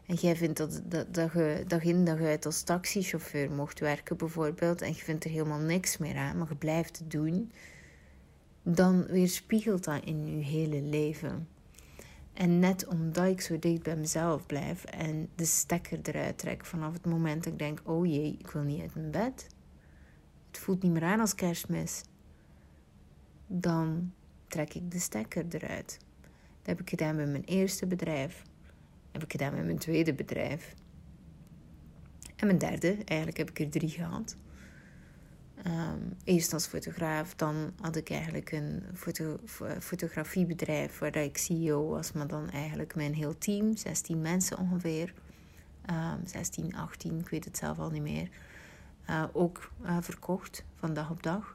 En 0.05 0.15
jij 0.15 0.36
vindt 0.36 0.57
dat, 0.57 0.81
dat, 0.86 1.13
dat 1.13 1.31
je 1.33 1.63
dag 1.67 1.83
in 1.83 2.05
dag 2.05 2.19
uit 2.19 2.45
als 2.45 2.62
taxichauffeur 2.62 3.51
mocht 3.51 3.79
werken, 3.79 4.17
bijvoorbeeld, 4.17 4.81
en 4.81 4.88
je 4.88 4.93
vindt 5.03 5.24
er 5.24 5.29
helemaal 5.29 5.59
niks 5.59 5.97
meer 5.97 6.15
aan, 6.17 6.38
maar 6.38 6.47
je 6.50 6.55
blijft 6.55 7.00
het 7.00 7.12
doen, 7.12 7.51
dan 8.63 9.05
weerspiegelt 9.05 9.83
dat 9.83 10.03
in 10.03 10.38
je 10.38 10.43
hele 10.43 10.81
leven. 10.81 11.47
En 12.33 12.59
net 12.59 12.88
omdat 12.88 13.25
ik 13.25 13.41
zo 13.41 13.59
dicht 13.59 13.83
bij 13.83 13.95
mezelf 13.95 14.45
blijf 14.45 14.83
en 14.83 15.29
de 15.36 15.45
stekker 15.45 16.00
eruit 16.01 16.38
trek 16.38 16.65
vanaf 16.65 16.93
het 16.93 17.05
moment 17.05 17.43
dat 17.43 17.53
ik 17.53 17.59
denk: 17.59 17.81
oh 17.83 18.05
jee, 18.05 18.36
ik 18.39 18.47
wil 18.47 18.62
niet 18.62 18.81
uit 18.81 18.95
mijn 18.95 19.12
bed. 19.12 19.47
Het 20.57 20.65
voelt 20.65 20.83
niet 20.83 20.91
meer 20.91 21.03
aan 21.03 21.19
als 21.19 21.35
kerstmis. 21.35 22.03
Dan 23.47 24.11
trek 24.47 24.73
ik 24.73 24.91
de 24.91 24.99
stekker 24.99 25.45
eruit. 25.49 25.97
Dat 26.21 26.65
heb 26.65 26.79
ik 26.79 26.89
gedaan 26.89 27.15
met 27.15 27.29
mijn 27.29 27.43
eerste 27.43 27.87
bedrijf. 27.87 28.41
Dat 28.41 29.11
heb 29.11 29.23
ik 29.23 29.31
gedaan 29.31 29.53
met 29.53 29.65
mijn 29.65 29.77
tweede 29.77 30.13
bedrijf. 30.13 30.73
En 32.35 32.45
mijn 32.45 32.57
derde, 32.57 32.97
eigenlijk 33.05 33.37
heb 33.37 33.49
ik 33.49 33.59
er 33.59 33.69
drie 33.69 33.89
gehad. 33.89 34.35
Um, 35.67 36.13
eerst 36.23 36.53
als 36.53 36.67
fotograaf, 36.67 37.35
dan 37.35 37.73
had 37.81 37.95
ik 37.95 38.09
eigenlijk 38.09 38.51
een 38.51 38.83
foto, 38.93 39.39
fotografiebedrijf 39.79 40.99
waar 40.99 41.15
ik 41.15 41.37
CEO 41.37 41.87
was, 41.87 42.11
maar 42.11 42.27
dan 42.27 42.49
eigenlijk 42.49 42.95
mijn 42.95 43.13
heel 43.13 43.37
team, 43.37 43.75
16 43.75 44.21
mensen 44.21 44.57
ongeveer. 44.57 45.13
Um, 45.89 46.27
16, 46.27 46.75
18, 46.75 47.19
ik 47.19 47.29
weet 47.29 47.45
het 47.45 47.57
zelf 47.57 47.79
al 47.79 47.89
niet 47.89 48.01
meer. 48.01 48.29
Uh, 49.09 49.23
ook 49.33 49.71
uh, 49.83 49.97
verkocht 50.01 50.63
van 50.75 50.93
dag 50.93 51.09
op 51.09 51.23
dag. 51.23 51.53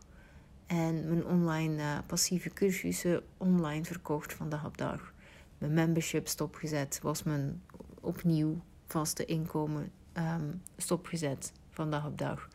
En 0.66 1.08
mijn 1.08 1.26
online 1.26 1.82
uh, 1.82 1.98
passieve 2.06 2.50
cursussen 2.50 3.22
online 3.36 3.84
verkocht 3.84 4.34
van 4.34 4.48
dag 4.48 4.64
op 4.64 4.78
dag. 4.78 5.12
Mijn 5.58 5.74
membership 5.74 6.28
stopgezet, 6.28 7.00
was 7.02 7.22
mijn 7.22 7.62
opnieuw 8.00 8.60
vaste 8.86 9.24
inkomen 9.24 9.90
um, 10.16 10.62
stopgezet 10.76 11.52
van 11.70 11.90
dag 11.90 12.06
op 12.06 12.18
dag. 12.18 12.48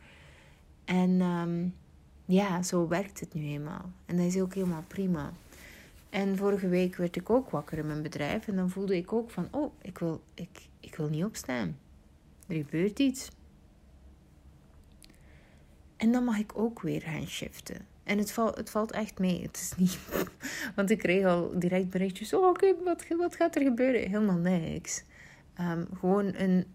En 0.86 1.22
um, 1.22 1.76
ja, 2.26 2.64
zo 2.64 2.88
werkt 2.88 3.20
het 3.20 3.34
nu 3.34 3.42
eenmaal. 3.42 3.92
En 4.06 4.18
dat 4.18 4.26
is 4.26 4.42
ook 4.42 4.54
helemaal 4.54 4.84
prima. 4.88 5.32
En 6.10 6.38
vorige 6.38 6.68
week 6.68 6.96
werd 6.96 7.16
ik 7.16 7.30
ook 7.30 7.50
wakker 7.50 7.78
in 7.78 7.88
mijn 7.88 8.02
bedrijf. 8.02 8.48
En 8.48 8.56
dan 8.56 8.70
voelde 8.70 8.98
ik 8.98 9.14
ook 9.14 9.32
van, 9.32 9.48
oh, 9.52 9.74
ik 9.82 9.98
wil, 9.98 10.22
ik, 10.34 10.68
ik 10.80 10.96
wil 10.96 11.10
niet 11.10 11.24
opstaan. 11.24 11.78
Er 12.48 12.56
gebeurt 12.56 13.00
iets. 13.00 13.30
En 15.98 16.12
dan 16.12 16.24
mag 16.24 16.38
ik 16.38 16.52
ook 16.58 16.82
weer 16.82 17.02
gaan 17.02 17.28
shiften. 17.28 17.86
En 18.04 18.18
het, 18.18 18.32
valt 18.32 18.58
het 18.58 18.70
valt 18.70 18.92
echt 18.92 19.20
mee. 19.20 19.42
Het 19.42 19.58
is 19.58 19.74
niet... 19.78 20.00
Want 20.76 20.90
ik 20.90 20.98
kreeg 20.98 21.26
al 21.26 21.60
direct 21.60 21.90
berichtjes. 21.90 22.34
Oh, 22.34 22.48
oké, 22.48 22.76
wat, 22.84 23.06
wat 23.08 23.36
gaat 23.36 23.56
er 23.56 23.62
gebeuren? 23.62 24.02
Helemaal 24.02 24.38
niks. 24.38 25.04
Um, 25.60 25.88
gewoon 25.94 26.34
een 26.36 26.66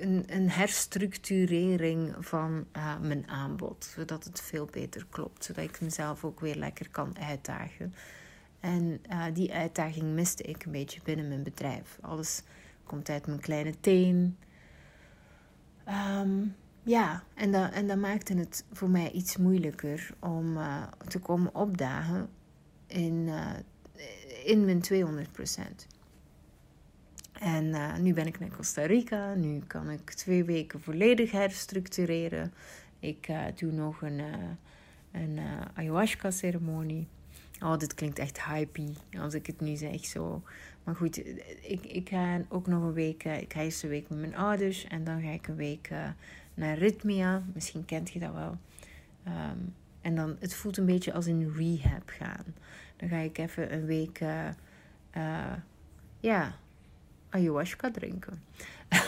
een, 0.00 0.24
een 0.26 0.50
herstructurering 0.50 2.14
van 2.18 2.66
uh, 2.76 2.98
mijn 3.00 3.28
aanbod. 3.28 3.84
Zodat 3.84 4.24
het 4.24 4.40
veel 4.40 4.68
beter 4.70 5.06
klopt. 5.10 5.44
Zodat 5.44 5.64
ik 5.64 5.80
mezelf 5.80 6.24
ook 6.24 6.40
weer 6.40 6.56
lekker 6.56 6.90
kan 6.90 7.18
uitdagen. 7.18 7.94
En 8.60 9.00
uh, 9.10 9.24
die 9.32 9.52
uitdaging 9.52 10.14
miste 10.14 10.42
ik 10.42 10.64
een 10.64 10.72
beetje 10.72 11.00
binnen 11.04 11.28
mijn 11.28 11.42
bedrijf. 11.42 11.98
Alles 12.00 12.42
komt 12.84 13.08
uit 13.08 13.26
mijn 13.26 13.40
kleine 13.40 13.80
teen. 13.80 14.36
Um, 15.88 16.54
ja, 16.86 17.22
en 17.34 17.52
dat, 17.52 17.72
en 17.72 17.86
dat 17.86 17.98
maakte 17.98 18.34
het 18.34 18.64
voor 18.72 18.90
mij 18.90 19.10
iets 19.10 19.36
moeilijker 19.36 20.10
om 20.20 20.56
uh, 20.56 20.82
te 21.08 21.18
komen 21.18 21.54
opdagen 21.54 22.28
in, 22.86 23.30
in 24.44 24.64
mijn 24.64 24.80
200 24.80 25.32
procent. 25.32 25.86
En 27.32 27.64
uh, 27.64 27.96
nu 27.96 28.14
ben 28.14 28.26
ik 28.26 28.38
naar 28.38 28.56
Costa 28.56 28.86
Rica. 28.86 29.34
Nu 29.34 29.60
kan 29.66 29.90
ik 29.90 30.10
twee 30.10 30.44
weken 30.44 30.80
volledig 30.80 31.30
herstructureren. 31.30 32.52
Ik 33.00 33.28
doe 33.54 33.72
nog 33.72 34.02
een, 34.02 34.22
een 35.12 35.40
ayahuasca-ceremonie. 35.74 37.06
Oh, 37.60 37.78
dit 37.78 37.94
klinkt 37.94 38.18
echt 38.18 38.44
hypey 38.44 38.94
als 39.20 39.34
ik 39.34 39.46
het 39.46 39.60
nu 39.60 39.76
zeg 39.76 40.04
zo. 40.04 40.42
Maar 40.84 40.94
goed, 40.94 41.16
ik, 41.62 41.84
ik 41.84 42.08
ga 42.08 42.40
ook 42.48 42.66
nog 42.66 42.82
een 42.82 42.92
week... 42.92 43.24
ik 43.24 43.52
ga 43.52 43.60
eerst 43.60 43.82
een 43.82 43.88
week 43.88 44.08
met 44.08 44.18
mijn 44.18 44.36
ouders. 44.36 44.84
En 44.84 45.04
dan 45.04 45.22
ga 45.22 45.30
ik 45.30 45.46
een 45.46 45.56
week 45.56 45.90
naar 46.56 46.78
Rhythmia. 46.78 47.42
Misschien 47.54 47.84
kent 47.84 48.10
je 48.10 48.18
dat 48.18 48.32
wel. 48.32 48.58
Um, 49.26 49.74
en 50.00 50.14
dan, 50.14 50.36
het 50.40 50.54
voelt 50.54 50.76
een 50.76 50.86
beetje 50.86 51.12
als 51.12 51.26
in 51.26 51.52
rehab 51.56 52.08
gaan. 52.08 52.44
Dan 52.96 53.08
ga 53.08 53.16
ik 53.16 53.38
even 53.38 53.72
een 53.72 53.84
week... 53.84 54.20
ja, 56.20 56.56
ayahuasca 57.30 57.90
drinken. 57.90 58.42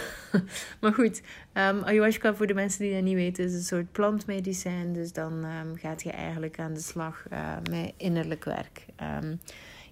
maar 0.81 0.93
goed, 0.93 1.23
um, 1.55 1.83
ayahuasca 1.83 2.35
voor 2.35 2.47
de 2.47 2.55
mensen 2.55 2.81
die 2.81 2.95
dat 2.95 3.03
niet 3.03 3.15
weten 3.15 3.45
is 3.45 3.55
een 3.55 3.63
soort 3.63 3.93
plantmedicijn. 3.93 4.93
Dus 4.93 5.13
dan 5.13 5.45
um, 5.45 5.77
gaat 5.77 6.03
je 6.03 6.11
eigenlijk 6.11 6.59
aan 6.59 6.75
de 6.75 6.81
slag 6.81 7.25
uh, 7.33 7.57
met 7.71 7.93
innerlijk 7.97 8.45
werk. 8.45 8.87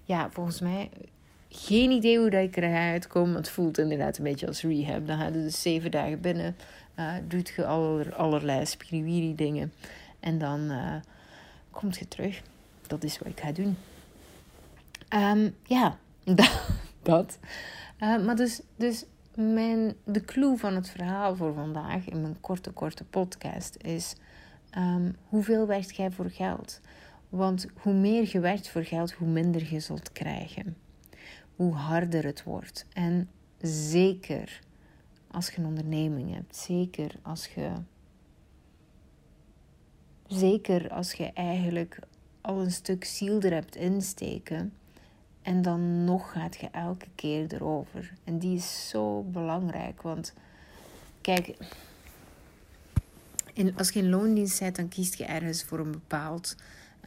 Ja, 0.03 0.29
volgens 0.31 0.61
mij 0.61 0.89
geen 1.49 1.91
idee 1.91 2.19
hoe 2.19 2.29
dat 2.29 2.43
ik 2.43 2.57
er 2.57 2.63
ga 2.63 2.91
uitkomen. 2.91 3.35
Het 3.35 3.49
voelt 3.49 3.77
inderdaad 3.77 4.17
een 4.17 4.23
beetje 4.23 4.47
als 4.47 4.61
rehab. 4.61 5.07
Dan 5.07 5.17
ga 5.17 5.25
je 5.25 5.31
dus 5.31 5.61
zeven 5.61 5.91
dagen 5.91 6.21
binnen. 6.21 6.55
Uh, 6.99 7.13
doet 7.27 7.53
je 7.55 7.65
aller, 7.65 8.15
allerlei 8.15 8.65
spiriwiri 8.65 9.35
dingen. 9.35 9.73
En 10.19 10.37
dan 10.37 10.71
uh, 10.71 10.95
komt 11.71 11.97
je 11.97 12.07
terug. 12.07 12.41
Dat 12.87 13.03
is 13.03 13.17
wat 13.17 13.27
ik 13.27 13.39
ga 13.39 13.51
doen. 13.51 13.77
ja, 15.63 15.97
dat. 17.01 17.39
Uh, 17.99 18.25
maar 18.25 18.35
dus, 18.35 18.61
dus 18.75 19.05
mijn, 19.35 19.95
de 20.03 20.21
clue 20.21 20.57
van 20.57 20.75
het 20.75 20.89
verhaal 20.89 21.35
voor 21.35 21.53
vandaag 21.53 22.09
in 22.09 22.21
mijn 22.21 22.39
korte, 22.41 22.71
korte 22.71 23.03
podcast 23.03 23.75
is: 23.81 24.15
um, 24.77 25.15
hoeveel 25.27 25.67
werkt 25.67 25.95
jij 25.95 26.11
voor 26.11 26.29
geld? 26.29 26.81
Want 27.29 27.67
hoe 27.73 27.93
meer 27.93 28.29
je 28.31 28.39
werkt 28.39 28.69
voor 28.69 28.83
geld, 28.83 29.11
hoe 29.11 29.27
minder 29.27 29.73
je 29.73 29.79
zult 29.79 30.11
krijgen. 30.11 30.75
Hoe 31.57 31.73
harder 31.73 32.25
het 32.25 32.43
wordt. 32.43 32.85
En 32.93 33.29
zeker 33.61 34.59
als 35.31 35.49
je 35.49 35.57
een 35.57 35.65
onderneming 35.65 36.33
hebt, 36.33 36.55
zeker 36.55 37.11
als 37.21 37.47
je. 37.47 37.71
Zeker 40.27 40.89
als 40.89 41.13
je 41.13 41.31
eigenlijk 41.33 41.99
al 42.41 42.61
een 42.61 42.71
stuk 42.71 43.03
ziel 43.03 43.41
er 43.41 43.53
hebt 43.53 43.75
insteken 43.75 44.73
en 45.41 45.61
dan 45.61 46.03
nog 46.03 46.31
gaat 46.31 46.55
je 46.55 46.69
elke 46.71 47.07
keer 47.15 47.53
erover. 47.53 48.13
En 48.23 48.39
die 48.39 48.55
is 48.55 48.89
zo 48.89 49.23
belangrijk. 49.23 50.01
Want 50.01 50.33
kijk, 51.21 51.55
in, 53.53 53.77
als 53.77 53.89
je 53.89 53.99
in 53.99 54.09
loondienst 54.09 54.59
bent, 54.59 54.75
dan 54.75 54.87
kiest 54.87 55.13
je 55.13 55.25
ergens 55.25 55.63
voor 55.63 55.79
een 55.79 55.91
bepaald 55.91 56.55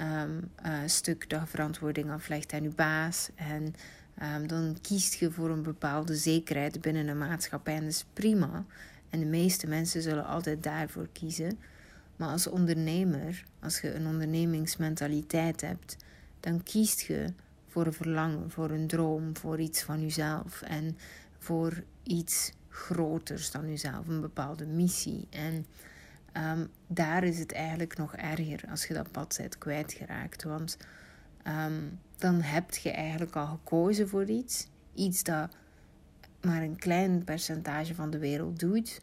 um, 0.01 0.51
uh, 0.67 0.79
stuk 0.87 1.31
dat 1.31 1.49
verantwoording 1.49 2.11
aflegt 2.11 2.53
aan 2.53 2.63
je 2.63 2.69
baas. 2.69 3.31
En 3.35 3.75
um, 4.23 4.47
dan 4.47 4.77
kiest 4.81 5.15
je 5.15 5.31
voor 5.31 5.51
een 5.51 5.63
bepaalde 5.63 6.17
zekerheid 6.17 6.81
binnen 6.81 7.09
een 7.09 7.19
maatschappij. 7.19 7.75
En 7.75 7.81
dat 7.81 7.91
is 7.91 8.05
prima. 8.13 8.65
En 9.11 9.21
de 9.21 9.27
meeste 9.27 9.67
mensen 9.67 10.03
zullen 10.03 10.27
altijd 10.27 10.63
daarvoor 10.63 11.09
kiezen. 11.13 11.59
Maar 12.17 12.29
als 12.29 12.47
ondernemer, 12.47 13.45
als 13.61 13.81
je 13.81 13.95
een 13.95 14.07
ondernemingsmentaliteit 14.07 15.61
hebt, 15.61 15.97
dan 16.41 16.63
kiest 16.63 17.01
je 17.01 17.33
voor 17.69 17.87
een 17.87 17.93
verlangen, 17.93 18.51
voor 18.51 18.71
een 18.71 18.87
droom, 18.87 19.37
voor 19.37 19.61
iets 19.61 19.83
van 19.83 20.01
jezelf 20.01 20.63
en 20.63 20.97
voor 21.39 21.83
iets 22.03 22.53
groters 22.69 23.51
dan 23.51 23.69
jezelf, 23.69 24.09
een 24.09 24.21
bepaalde 24.21 24.67
missie. 24.67 25.27
En 25.31 25.67
um, 26.37 26.69
daar 26.87 27.25
is 27.25 27.39
het 27.39 27.53
eigenlijk 27.53 27.97
nog 27.97 28.17
erger 28.17 28.61
als 28.71 28.87
je 28.87 28.95
dat 28.95 29.11
pad 29.11 29.35
bent 29.39 29.59
kwijtgeraakt. 29.59 30.43
Want 30.43 30.77
um, 31.47 31.99
dan 32.17 32.41
heb 32.41 32.75
je 32.75 32.91
eigenlijk 32.91 33.37
al 33.37 33.47
gekozen 33.47 34.09
voor 34.09 34.25
iets, 34.25 34.67
iets 34.95 35.23
dat 35.23 35.51
maar 36.41 36.63
een 36.63 36.77
klein 36.77 37.25
percentage 37.25 37.95
van 37.95 38.11
de 38.11 38.19
wereld 38.19 38.61
doet. 38.61 39.01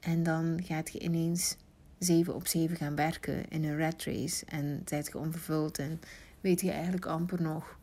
En 0.00 0.22
dan 0.22 0.60
gaat 0.64 0.92
je 0.92 0.98
ineens 0.98 1.56
7 1.98 2.34
op 2.34 2.46
7 2.46 2.76
gaan 2.76 2.96
werken 2.96 3.48
in 3.48 3.64
een 3.64 3.78
rat 3.78 4.02
race 4.02 4.44
en 4.46 4.82
zijt 4.84 5.06
je 5.06 5.18
onvervuld 5.18 5.78
en 5.78 6.00
weet 6.40 6.60
je 6.60 6.70
eigenlijk 6.70 7.06
amper 7.06 7.42
nog 7.42 7.78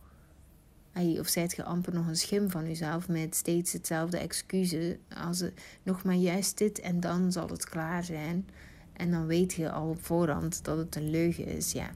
of 1.20 1.28
zijt 1.28 1.56
je 1.56 1.64
amper 1.64 1.94
nog 1.94 2.08
een 2.08 2.16
schim 2.16 2.50
van 2.50 2.68
jezelf 2.68 3.08
met 3.08 3.36
steeds 3.36 3.74
hetzelfde 3.74 4.18
excuus. 4.18 4.76
Als 5.18 5.40
het, 5.40 5.62
nog 5.84 6.04
maar 6.04 6.16
juist 6.16 6.58
dit 6.58 6.80
en 6.80 7.00
dan 7.00 7.32
zal 7.32 7.48
het 7.48 7.70
klaar 7.70 8.04
zijn. 8.04 8.48
En 8.94 9.12
dan 9.12 9.26
weet 9.26 9.54
je 9.54 9.72
al 9.72 9.90
op 9.90 10.06
voorhand 10.06 10.64
dat 10.64 10.78
het 10.78 10.96
een 10.96 11.10
leugen 11.10 11.46
is. 11.46 11.72
Ja, 11.72 11.90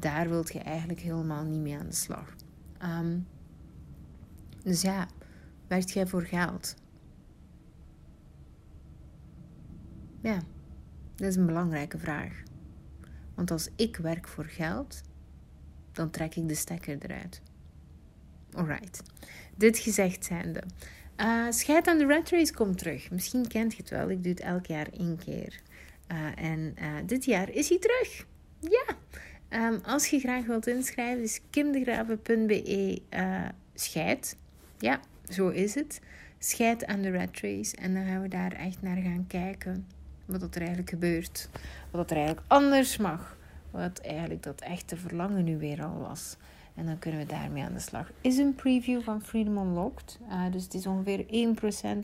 daar 0.00 0.28
wilt 0.28 0.52
je 0.52 0.58
eigenlijk 0.58 1.00
helemaal 1.00 1.44
niet 1.44 1.60
mee 1.60 1.78
aan 1.78 1.86
de 1.86 1.94
slag. 1.94 2.34
Ehm, 2.78 3.18
dus 4.62 4.82
ja, 4.82 5.06
werkt 5.66 5.92
jij 5.92 6.06
voor 6.06 6.22
geld? 6.22 6.74
Ja, 10.20 10.42
dat 11.14 11.28
is 11.28 11.36
een 11.36 11.46
belangrijke 11.46 11.98
vraag. 11.98 12.42
Want 13.34 13.50
als 13.50 13.68
ik 13.76 13.96
werk 13.96 14.28
voor 14.28 14.44
geld, 14.44 15.00
dan 15.92 16.10
trek 16.10 16.34
ik 16.34 16.48
de 16.48 16.54
stekker 16.54 16.98
eruit. 16.98 17.42
Alright. 18.52 19.02
Dit 19.56 19.78
gezegd 19.78 20.24
zijnde. 20.24 20.62
Uh, 21.16 21.50
Scheid 21.50 21.86
aan 21.86 21.98
de 21.98 22.06
Red 22.06 22.30
Race 22.30 22.52
komt 22.52 22.78
terug. 22.78 23.10
Misschien 23.10 23.48
kent 23.48 23.72
je 23.72 23.82
het 23.82 23.90
wel. 23.90 24.10
Ik 24.10 24.22
doe 24.22 24.32
het 24.32 24.40
elk 24.40 24.66
jaar 24.66 24.88
één 24.88 25.16
keer. 25.16 25.60
Uh, 26.12 26.44
en 26.44 26.74
uh, 26.78 26.94
dit 27.06 27.24
jaar 27.24 27.50
is 27.50 27.68
hij 27.68 27.78
terug. 27.78 28.26
Ja. 28.60 28.96
Um, 29.54 29.80
als 29.84 30.06
je 30.06 30.18
graag 30.18 30.46
wilt 30.46 30.66
inschrijven, 30.66 31.22
is 31.22 31.40
kimdegraven.be 31.50 33.00
scheid. 33.74 34.36
Ja, 34.78 35.00
zo 35.28 35.48
is 35.48 35.74
het. 35.74 36.00
Scheid 36.38 36.86
aan 36.86 37.00
de 37.00 37.10
Red 37.10 37.40
Race. 37.40 37.76
En 37.76 37.94
dan 37.94 38.06
gaan 38.06 38.22
we 38.22 38.28
daar 38.28 38.52
echt 38.52 38.82
naar 38.82 38.96
gaan 38.96 39.24
kijken. 39.26 39.86
Wat 40.24 40.42
er 40.42 40.60
eigenlijk 40.60 40.90
gebeurt. 40.90 41.48
Wat 41.90 42.10
er 42.10 42.16
eigenlijk 42.16 42.46
anders 42.48 42.96
mag. 42.96 43.36
Wat 43.70 43.98
eigenlijk 43.98 44.42
dat 44.42 44.60
echte 44.60 44.96
verlangen 44.96 45.44
nu 45.44 45.58
weer 45.58 45.84
al 45.84 45.98
was. 45.98 46.36
En 46.74 46.86
dan 46.86 46.98
kunnen 46.98 47.20
we 47.20 47.26
daarmee 47.26 47.62
aan 47.62 47.72
de 47.72 47.80
slag. 47.80 48.10
Is 48.20 48.38
een 48.38 48.54
preview 48.54 49.02
van 49.02 49.22
Freedom 49.22 49.58
Unlocked. 49.58 50.18
Uh, 50.28 50.52
dus 50.52 50.64
het 50.64 50.74
is 50.74 50.86
ongeveer 50.86 51.24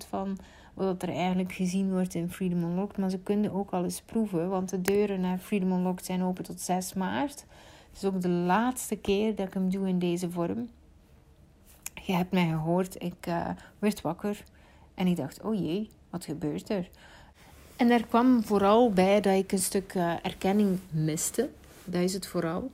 1% 0.02 0.08
van 0.08 0.38
wat 0.84 1.02
er 1.02 1.08
eigenlijk 1.08 1.52
gezien 1.52 1.90
wordt 1.90 2.14
in 2.14 2.30
Freedom 2.30 2.62
Unlocked. 2.62 2.96
Maar 2.96 3.10
ze 3.10 3.18
kunnen 3.18 3.52
ook 3.52 3.70
al 3.70 3.84
eens 3.84 4.00
proeven. 4.00 4.48
Want 4.48 4.68
de 4.68 4.80
deuren 4.80 5.20
naar 5.20 5.38
Freedom 5.38 5.72
Unlocked 5.72 6.04
zijn 6.04 6.22
open 6.22 6.44
tot 6.44 6.60
6 6.60 6.92
maart. 6.92 7.44
Het 7.90 8.02
is 8.02 8.04
ook 8.04 8.20
de 8.20 8.28
laatste 8.28 8.96
keer 8.96 9.34
dat 9.34 9.46
ik 9.46 9.54
hem 9.54 9.70
doe 9.70 9.88
in 9.88 9.98
deze 9.98 10.30
vorm. 10.30 10.68
Je 12.02 12.12
hebt 12.12 12.32
mij 12.32 12.48
gehoord. 12.48 13.02
Ik 13.02 13.26
uh, 13.28 13.48
werd 13.78 14.00
wakker. 14.00 14.44
En 14.94 15.06
ik 15.06 15.16
dacht, 15.16 15.42
oh 15.42 15.54
jee, 15.54 15.88
wat 16.10 16.24
gebeurt 16.24 16.68
er? 16.70 16.88
En 17.76 17.90
er 17.90 18.06
kwam 18.06 18.44
vooral 18.44 18.92
bij 18.92 19.20
dat 19.20 19.34
ik 19.34 19.52
een 19.52 19.58
stuk 19.58 19.94
uh, 19.94 20.12
erkenning 20.22 20.78
miste. 20.90 21.50
Dat 21.84 22.02
is 22.02 22.12
het 22.12 22.26
vooral. 22.26 22.70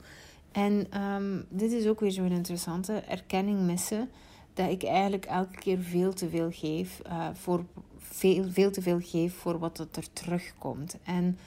En 0.51 1.01
um, 1.01 1.45
dit 1.49 1.71
is 1.71 1.87
ook 1.87 1.99
weer 1.99 2.11
zo'n 2.11 2.31
interessante 2.31 2.93
erkenning 2.93 3.59
missen. 3.59 4.09
Dat 4.53 4.69
ik 4.69 4.83
eigenlijk 4.83 5.25
elke 5.25 5.55
keer 5.55 5.79
veel 5.79 6.13
te 6.13 6.29
veel 6.29 6.49
geef. 6.51 7.01
Uh, 7.07 7.27
voor 7.33 7.65
veel, 8.11 8.45
veel 8.49 8.71
te 8.71 8.81
veel 8.81 8.99
geef 9.01 9.35
voor 9.35 9.59
wat 9.59 9.77
er 9.77 10.13
terugkomt. 10.13 10.97
En 11.03 11.37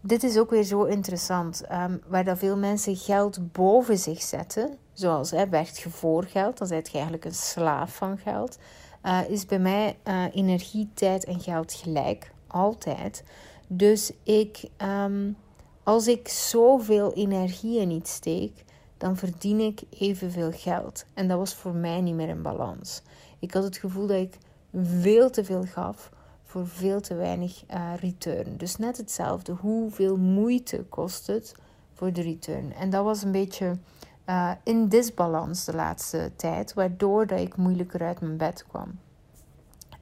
dit 0.00 0.22
is 0.22 0.38
ook 0.38 0.50
weer 0.50 0.62
zo 0.62 0.84
interessant. 0.84 1.62
Um, 1.72 2.02
waar 2.06 2.24
dat 2.24 2.38
veel 2.38 2.56
mensen 2.56 2.96
geld 2.96 3.52
boven 3.52 3.98
zich 3.98 4.22
zetten. 4.22 4.78
Zoals 4.92 5.30
hè, 5.30 5.48
werkt 5.48 5.78
je 5.78 5.90
voor 5.90 6.24
geld. 6.24 6.58
Dan 6.58 6.68
ben 6.68 6.76
je 6.82 6.90
eigenlijk 6.92 7.24
een 7.24 7.34
slaaf 7.34 7.96
van 7.96 8.18
geld. 8.18 8.58
Uh, 9.04 9.20
is 9.28 9.46
bij 9.46 9.58
mij 9.58 9.98
uh, 10.04 10.24
energie, 10.32 10.88
tijd 10.94 11.24
en 11.24 11.40
geld 11.40 11.72
gelijk. 11.72 12.32
Altijd. 12.46 13.24
Dus 13.66 14.12
ik... 14.22 14.64
Um, 14.82 15.36
als 15.82 16.06
ik 16.06 16.28
zoveel 16.28 17.12
energie 17.12 17.80
in 17.80 17.90
iets 17.90 18.12
steek, 18.12 18.64
dan 18.98 19.16
verdien 19.16 19.60
ik 19.60 19.80
evenveel 19.98 20.52
geld. 20.52 21.04
En 21.14 21.28
dat 21.28 21.38
was 21.38 21.54
voor 21.54 21.74
mij 21.74 22.00
niet 22.00 22.14
meer 22.14 22.28
in 22.28 22.42
balans. 22.42 23.02
Ik 23.38 23.52
had 23.52 23.62
het 23.62 23.76
gevoel 23.76 24.06
dat 24.06 24.16
ik 24.16 24.38
veel 24.82 25.30
te 25.30 25.44
veel 25.44 25.64
gaf 25.64 26.10
voor 26.44 26.68
veel 26.68 27.00
te 27.00 27.14
weinig 27.14 27.64
uh, 27.70 27.92
return. 28.00 28.56
Dus 28.56 28.76
net 28.76 28.96
hetzelfde. 28.96 29.52
Hoeveel 29.52 30.16
moeite 30.16 30.84
kost 30.88 31.26
het 31.26 31.54
voor 31.94 32.12
de 32.12 32.22
return? 32.22 32.72
En 32.72 32.90
dat 32.90 33.04
was 33.04 33.22
een 33.22 33.32
beetje 33.32 33.78
uh, 34.26 34.50
in 34.62 34.88
disbalans 34.88 35.64
de 35.64 35.74
laatste 35.74 36.32
tijd, 36.36 36.74
waardoor 36.74 37.26
dat 37.26 37.40
ik 37.40 37.56
moeilijker 37.56 38.02
uit 38.02 38.20
mijn 38.20 38.36
bed 38.36 38.66
kwam. 38.66 38.98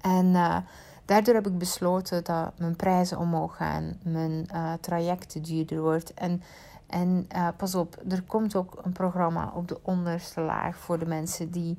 En 0.01 0.27
uh, 0.27 0.57
Daardoor 1.05 1.35
heb 1.35 1.47
ik 1.47 1.59
besloten 1.59 2.25
dat 2.25 2.59
mijn 2.59 2.77
prijzen 2.77 3.19
omhoog 3.19 3.57
gaan, 3.57 3.99
mijn 4.03 4.47
trajecten 4.81 5.43
duurder 5.43 5.81
wordt. 5.81 6.15
En, 6.15 6.43
en 6.87 7.27
pas 7.57 7.75
op, 7.75 8.03
er 8.09 8.23
komt 8.23 8.57
ook 8.57 8.81
een 8.83 8.93
programma 8.93 9.53
op 9.55 9.69
de 9.69 9.79
onderste 9.83 10.41
laag 10.41 10.77
voor 10.77 10.99
de 10.99 11.07
mensen 11.07 11.51
die, 11.51 11.77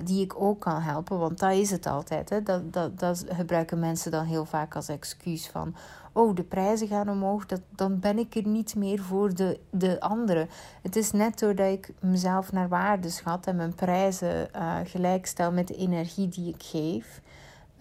uh, 0.00 0.06
die 0.06 0.24
ik 0.24 0.40
ook 0.40 0.60
kan 0.60 0.80
helpen. 0.80 1.18
Want 1.18 1.38
dat 1.38 1.52
is 1.52 1.70
het 1.70 1.86
altijd. 1.86 2.30
Hè? 2.30 2.42
Dat, 2.42 2.72
dat, 2.72 2.98
dat 2.98 3.24
gebruiken 3.28 3.78
mensen 3.78 4.10
dan 4.10 4.24
heel 4.24 4.44
vaak 4.44 4.76
als 4.76 4.88
excuus 4.88 5.48
van. 5.48 5.74
Oh, 6.12 6.34
de 6.34 6.42
prijzen 6.42 6.88
gaan 6.88 7.08
omhoog, 7.08 7.46
dat, 7.46 7.60
dan 7.68 7.98
ben 7.98 8.18
ik 8.18 8.34
er 8.34 8.46
niet 8.46 8.74
meer 8.74 9.02
voor 9.02 9.34
de, 9.34 9.60
de 9.70 10.00
anderen. 10.00 10.48
Het 10.82 10.96
is 10.96 11.12
net 11.12 11.38
doordat 11.38 11.72
ik 11.72 11.92
mezelf 12.00 12.52
naar 12.52 12.68
waarde 12.68 13.10
schat 13.10 13.46
en 13.46 13.56
mijn 13.56 13.74
prijzen 13.74 14.48
gelijkstel 14.84 15.52
met 15.52 15.68
de 15.68 15.76
energie 15.76 16.28
die 16.28 16.48
ik 16.54 16.62
geef 16.62 17.20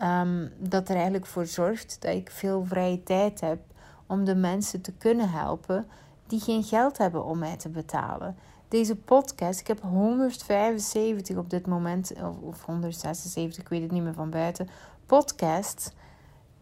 Um, 0.04 0.52
dat 0.58 0.90
er 0.90 0.96
eigenlijk 0.96 1.26
voor 1.26 1.46
zorgt 1.46 1.98
dat 2.00 2.16
ik 2.16 2.32
veel 2.32 2.66
vrije 2.66 3.04
tijd 3.04 3.42
heb 3.42 3.60
om 4.08 4.26
de 4.26 4.36
mensen 4.36 4.82
te 4.82 4.92
kunnen 4.92 5.30
helpen 5.30 5.88
die 6.28 6.40
geen 6.40 6.64
geld 6.64 6.98
hebben 6.98 7.26
om 7.26 7.40
mij 7.40 7.58
te 7.58 7.70
betalen. 7.70 8.36
Deze 8.72 8.96
podcast, 8.96 9.60
ik 9.60 9.68
heb 9.68 9.82
175 9.82 11.38
op 11.38 11.50
dit 11.50 11.68
moment, 11.68 12.14
of 12.42 12.66
176, 12.66 13.64
ik 13.64 13.70
weet 13.70 13.82
het 13.82 13.92
niet 13.92 14.04
meer 14.04 14.14
van 14.14 14.30
buiten, 14.30 14.70
podcasts 15.06 15.92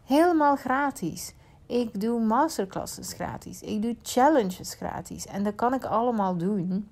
helemaal 0.04 0.56
gratis. 0.56 1.34
Ik 1.66 2.00
doe 2.00 2.20
masterclasses 2.20 3.12
gratis. 3.12 3.62
Ik 3.62 3.82
doe 3.82 3.96
challenges 4.02 4.74
gratis. 4.74 5.26
En 5.26 5.42
dat 5.42 5.54
kan 5.54 5.74
ik 5.74 5.84
allemaal 5.84 6.36
doen 6.36 6.88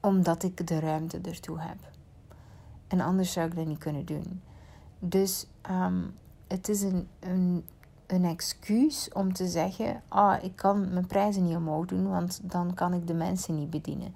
omdat 0.00 0.42
ik 0.42 0.66
de 0.66 0.80
ruimte 0.80 1.20
ertoe 1.20 1.60
heb. 1.60 1.78
En 2.88 3.00
anders 3.00 3.32
zou 3.32 3.46
ik 3.46 3.56
dat 3.56 3.66
niet 3.66 3.78
kunnen 3.78 4.04
doen. 4.04 4.42
Dus 4.98 5.46
um, 5.70 6.14
het 6.46 6.68
is 6.68 6.82
een, 6.82 7.08
een, 7.20 7.64
een 8.06 8.24
excuus 8.24 9.08
om 9.12 9.32
te 9.32 9.48
zeggen: 9.48 10.02
Ah, 10.08 10.42
ik 10.42 10.56
kan 10.56 10.92
mijn 10.92 11.06
prijzen 11.06 11.44
niet 11.44 11.56
omhoog 11.56 11.86
doen, 11.86 12.08
want 12.08 12.40
dan 12.42 12.74
kan 12.74 12.94
ik 12.94 13.06
de 13.06 13.14
mensen 13.14 13.54
niet 13.54 13.70
bedienen. 13.70 14.14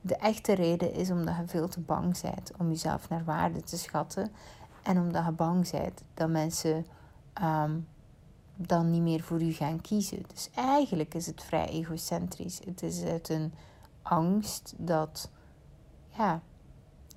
De 0.00 0.16
echte 0.16 0.52
reden 0.52 0.92
is 0.92 1.10
omdat 1.10 1.36
je 1.36 1.46
veel 1.46 1.68
te 1.68 1.80
bang 1.80 2.20
bent 2.20 2.52
om 2.58 2.68
jezelf 2.68 3.08
naar 3.08 3.24
waarde 3.24 3.62
te 3.62 3.78
schatten. 3.78 4.32
En 4.82 4.98
omdat 4.98 5.24
je 5.24 5.32
bang 5.32 5.70
bent 5.70 6.02
dat 6.14 6.28
mensen 6.28 6.86
um, 7.42 7.86
dan 8.56 8.90
niet 8.90 9.02
meer 9.02 9.22
voor 9.22 9.42
u 9.42 9.52
gaan 9.52 9.80
kiezen. 9.80 10.22
Dus 10.34 10.50
eigenlijk 10.54 11.14
is 11.14 11.26
het 11.26 11.42
vrij 11.42 11.68
egocentrisch. 11.68 12.60
Het 12.64 12.82
is 12.82 13.02
uit 13.02 13.28
een 13.28 13.52
angst 14.02 14.74
dat, 14.76 15.30
ja, 16.08 16.40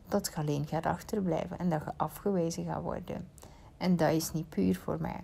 dat 0.08 0.32
je 0.34 0.36
alleen 0.36 0.68
gaat 0.68 0.86
achterblijven 0.86 1.58
en 1.58 1.70
dat 1.70 1.84
je 1.86 1.92
afgewezen 1.98 2.66
gaat 2.66 2.82
worden. 2.82 3.28
En 3.78 3.96
dat 3.96 4.12
is 4.12 4.32
niet 4.32 4.50
puur 4.50 4.76
voor 4.76 4.98
mij. 5.02 5.24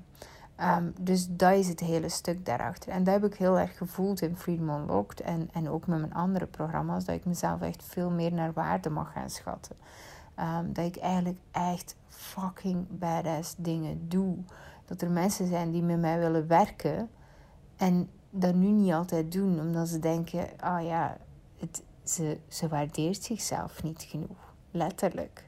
Um, 0.62 0.94
dus 1.02 1.28
dat 1.30 1.54
is 1.54 1.68
het 1.68 1.80
hele 1.80 2.10
stuk 2.10 2.46
daarachter. 2.46 2.92
En 2.92 3.04
dat 3.04 3.14
heb 3.14 3.32
ik 3.32 3.38
heel 3.38 3.60
erg 3.60 3.78
gevoeld 3.78 4.22
in 4.22 4.36
Freedom 4.36 4.70
Unlocked 4.70 5.22
en, 5.22 5.50
en 5.54 5.70
ook 5.70 5.88
met 5.88 6.00
mijn 6.00 6.14
andere 6.14 6.46
programma's, 6.46 7.06
dat 7.06 7.16
ik 7.16 7.26
mezelf 7.26 7.62
echt 7.62 7.84
veel 7.84 8.10
meer 8.10 8.34
naar 8.34 8.54
waarde 8.54 8.90
mag 8.90 9.12
gaan 9.12 9.30
schatten. 9.30 9.76
Um, 10.40 10.74
dat 10.74 10.86
ik 10.86 10.98
eigenlijk 10.98 11.40
echt 11.52 11.96
fucking 12.08 12.86
badass 12.90 13.56
dingen 13.58 14.10
doe. 14.10 14.38
Dat 14.86 15.02
er 15.02 15.10
mensen 15.10 15.48
zijn 15.48 15.72
die 15.72 15.84
met 15.84 16.00
mij 16.00 16.20
willen 16.20 16.48
werken 16.48 17.10
en 17.76 18.10
dat 18.30 18.56
nu 18.56 18.68
niet 18.68 18.94
altijd 18.94 19.32
doen, 19.32 19.60
omdat 19.60 19.88
ze 19.88 20.00
denken: 20.00 20.48
ah 20.60 20.80
oh 20.80 20.86
ja, 20.86 21.18
het, 21.60 21.84
ze, 22.04 22.38
ze 22.48 22.68
waardeert 22.68 23.24
zichzelf 23.24 23.84
niet 23.84 24.02
genoeg 24.02 24.54
letterlijk. 24.72 25.48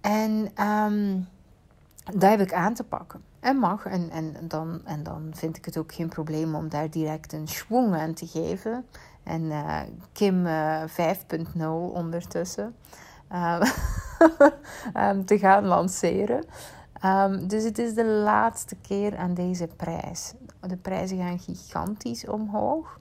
En 0.00 0.62
um, 0.64 1.28
dat 2.12 2.30
heb 2.30 2.40
ik 2.40 2.52
aan 2.52 2.74
te 2.74 2.84
pakken. 2.84 3.22
En 3.40 3.56
mag. 3.56 3.86
En, 3.86 4.10
en, 4.10 4.34
dan, 4.48 4.80
en 4.84 5.02
dan 5.02 5.30
vind 5.34 5.56
ik 5.56 5.64
het 5.64 5.76
ook 5.76 5.94
geen 5.94 6.08
probleem 6.08 6.54
om 6.54 6.68
daar 6.68 6.90
direct 6.90 7.32
een 7.32 7.48
schwung 7.48 7.94
aan 7.94 8.14
te 8.14 8.26
geven. 8.26 8.86
En 9.22 9.42
uh, 9.42 9.80
Kim 10.12 10.46
uh, 10.46 10.82
eh, 10.82 11.16
5.0 11.16 11.66
ondertussen 11.92 12.74
uh, 13.32 13.62
um, 14.94 15.24
te 15.30 15.38
gaan 15.38 15.64
lanceren. 15.64 16.44
Um, 17.04 17.48
dus 17.48 17.64
het 17.64 17.78
is 17.78 17.94
de 17.94 18.04
laatste 18.04 18.76
keer 18.76 19.16
aan 19.16 19.34
deze 19.34 19.66
prijs. 19.76 20.34
De 20.60 20.76
prijzen 20.76 21.18
gaan 21.18 21.38
gigantisch 21.38 22.26
omhoog. 22.26 23.00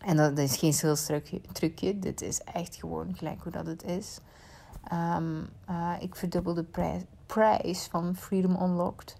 En 0.00 0.16
dat 0.16 0.38
is 0.38 0.56
geen 0.56 0.72
sales 0.72 1.10
trucje, 1.52 1.98
dit 1.98 2.22
is 2.22 2.40
echt 2.40 2.76
gewoon 2.76 3.16
gelijk 3.16 3.42
hoe 3.42 3.52
dat 3.52 3.66
het 3.66 3.84
is. 3.84 4.20
Uh, 4.92 5.94
ik 6.00 6.16
verdubbel 6.16 6.54
de 6.54 6.64
prijs, 6.64 7.02
prijs 7.28 7.86
van 7.86 8.16
Freedom 8.16 8.62
Unlocked. 8.62 9.16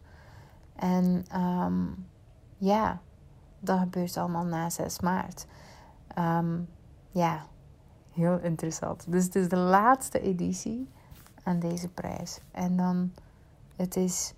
En 0.76 1.24
um, 1.40 2.06
ja, 2.56 3.00
dat 3.60 3.78
gebeurt 3.78 4.16
allemaal 4.16 4.44
na 4.44 4.70
6 4.70 5.00
maart. 5.00 5.46
Um, 6.18 6.68
ja, 7.10 7.46
heel 8.12 8.38
interessant. 8.38 9.04
Dus 9.12 9.24
het 9.24 9.34
is 9.34 9.48
de 9.48 9.56
laatste 9.56 10.20
editie 10.20 10.88
aan 11.42 11.58
deze 11.58 11.88
prijs. 11.88 12.40
En 12.50 12.76
dan, 12.76 13.12
het 13.76 13.96
is 13.96 14.34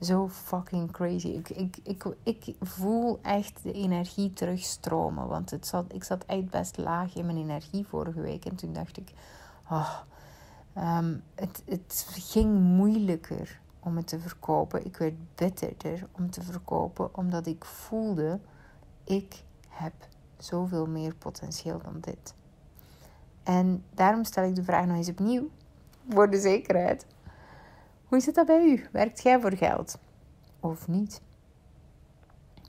zo 0.00 0.28
fucking 0.28 0.90
crazy. 0.90 1.28
Ik, 1.28 1.48
ik, 1.48 1.76
ik, 1.82 2.04
ik 2.22 2.54
voel 2.60 3.18
echt 3.22 3.62
de 3.62 3.72
energie 3.72 4.32
terugstromen. 4.32 5.28
Want 5.28 5.50
het 5.50 5.66
zat, 5.66 5.84
ik 5.92 6.04
zat 6.04 6.24
echt 6.24 6.50
best 6.50 6.76
laag 6.76 7.14
in 7.14 7.26
mijn 7.26 7.38
energie 7.38 7.86
vorige 7.86 8.20
week. 8.20 8.44
En 8.44 8.54
toen 8.54 8.72
dacht 8.72 8.96
ik, 8.96 9.12
oh, 9.70 9.98
um, 10.78 11.22
het, 11.34 11.62
het 11.66 12.06
ging 12.10 12.60
moeilijker 12.60 13.60
om 13.80 13.96
het 13.96 14.06
te 14.06 14.18
verkopen. 14.18 14.84
Ik 14.84 14.96
werd 14.96 15.34
bitterder 15.34 16.08
om 16.12 16.30
te 16.30 16.42
verkopen. 16.42 17.16
Omdat 17.16 17.46
ik 17.46 17.64
voelde, 17.64 18.40
ik 19.04 19.42
heb 19.68 19.92
zoveel 20.38 20.86
meer 20.86 21.14
potentieel 21.14 21.80
dan 21.82 22.00
dit. 22.00 22.34
En 23.42 23.84
daarom 23.94 24.24
stel 24.24 24.44
ik 24.44 24.54
de 24.54 24.64
vraag 24.64 24.86
nog 24.86 24.96
eens 24.96 25.08
opnieuw, 25.08 25.50
voor 26.08 26.30
de 26.30 26.40
zekerheid. 26.40 27.06
Hoe 28.04 28.20
zit 28.20 28.34
dat 28.34 28.46
bij 28.46 28.64
u? 28.64 28.86
Werkt 28.92 29.22
jij 29.22 29.40
voor 29.40 29.56
geld? 29.56 29.98
Of 30.60 30.88
niet? 30.88 31.20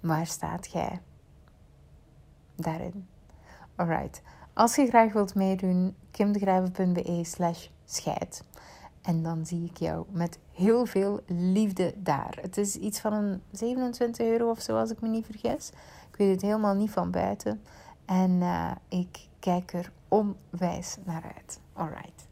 Waar 0.01 0.27
staat 0.27 0.71
jij 0.71 1.01
daarin? 2.55 3.07
Alright. 3.75 4.21
Als 4.53 4.75
je 4.75 4.87
graag 4.87 5.13
wilt 5.13 5.35
meedoen, 5.35 5.95
kimdegrijven.be 6.11 7.23
slash 7.23 7.67
scheid. 7.91 8.43
En 9.01 9.23
dan 9.23 9.45
zie 9.45 9.65
ik 9.65 9.77
jou 9.77 10.05
met 10.11 10.39
heel 10.51 10.85
veel 10.85 11.19
liefde 11.27 11.93
daar. 11.97 12.37
Het 12.41 12.57
is 12.57 12.75
iets 12.75 12.99
van 12.99 13.13
een 13.13 13.41
27 13.51 14.25
euro 14.25 14.49
of 14.49 14.61
zo, 14.61 14.77
als 14.77 14.91
ik 14.91 15.01
me 15.01 15.07
niet 15.07 15.25
vergis. 15.25 15.69
Ik 16.11 16.15
weet 16.17 16.31
het 16.31 16.41
helemaal 16.41 16.75
niet 16.75 16.91
van 16.91 17.11
buiten. 17.11 17.61
En 18.05 18.31
uh, 18.31 18.71
ik 18.87 19.27
kijk 19.39 19.73
er 19.73 19.91
onwijs 20.07 20.97
naar 21.03 21.23
uit. 21.35 21.59
Alright. 21.73 22.26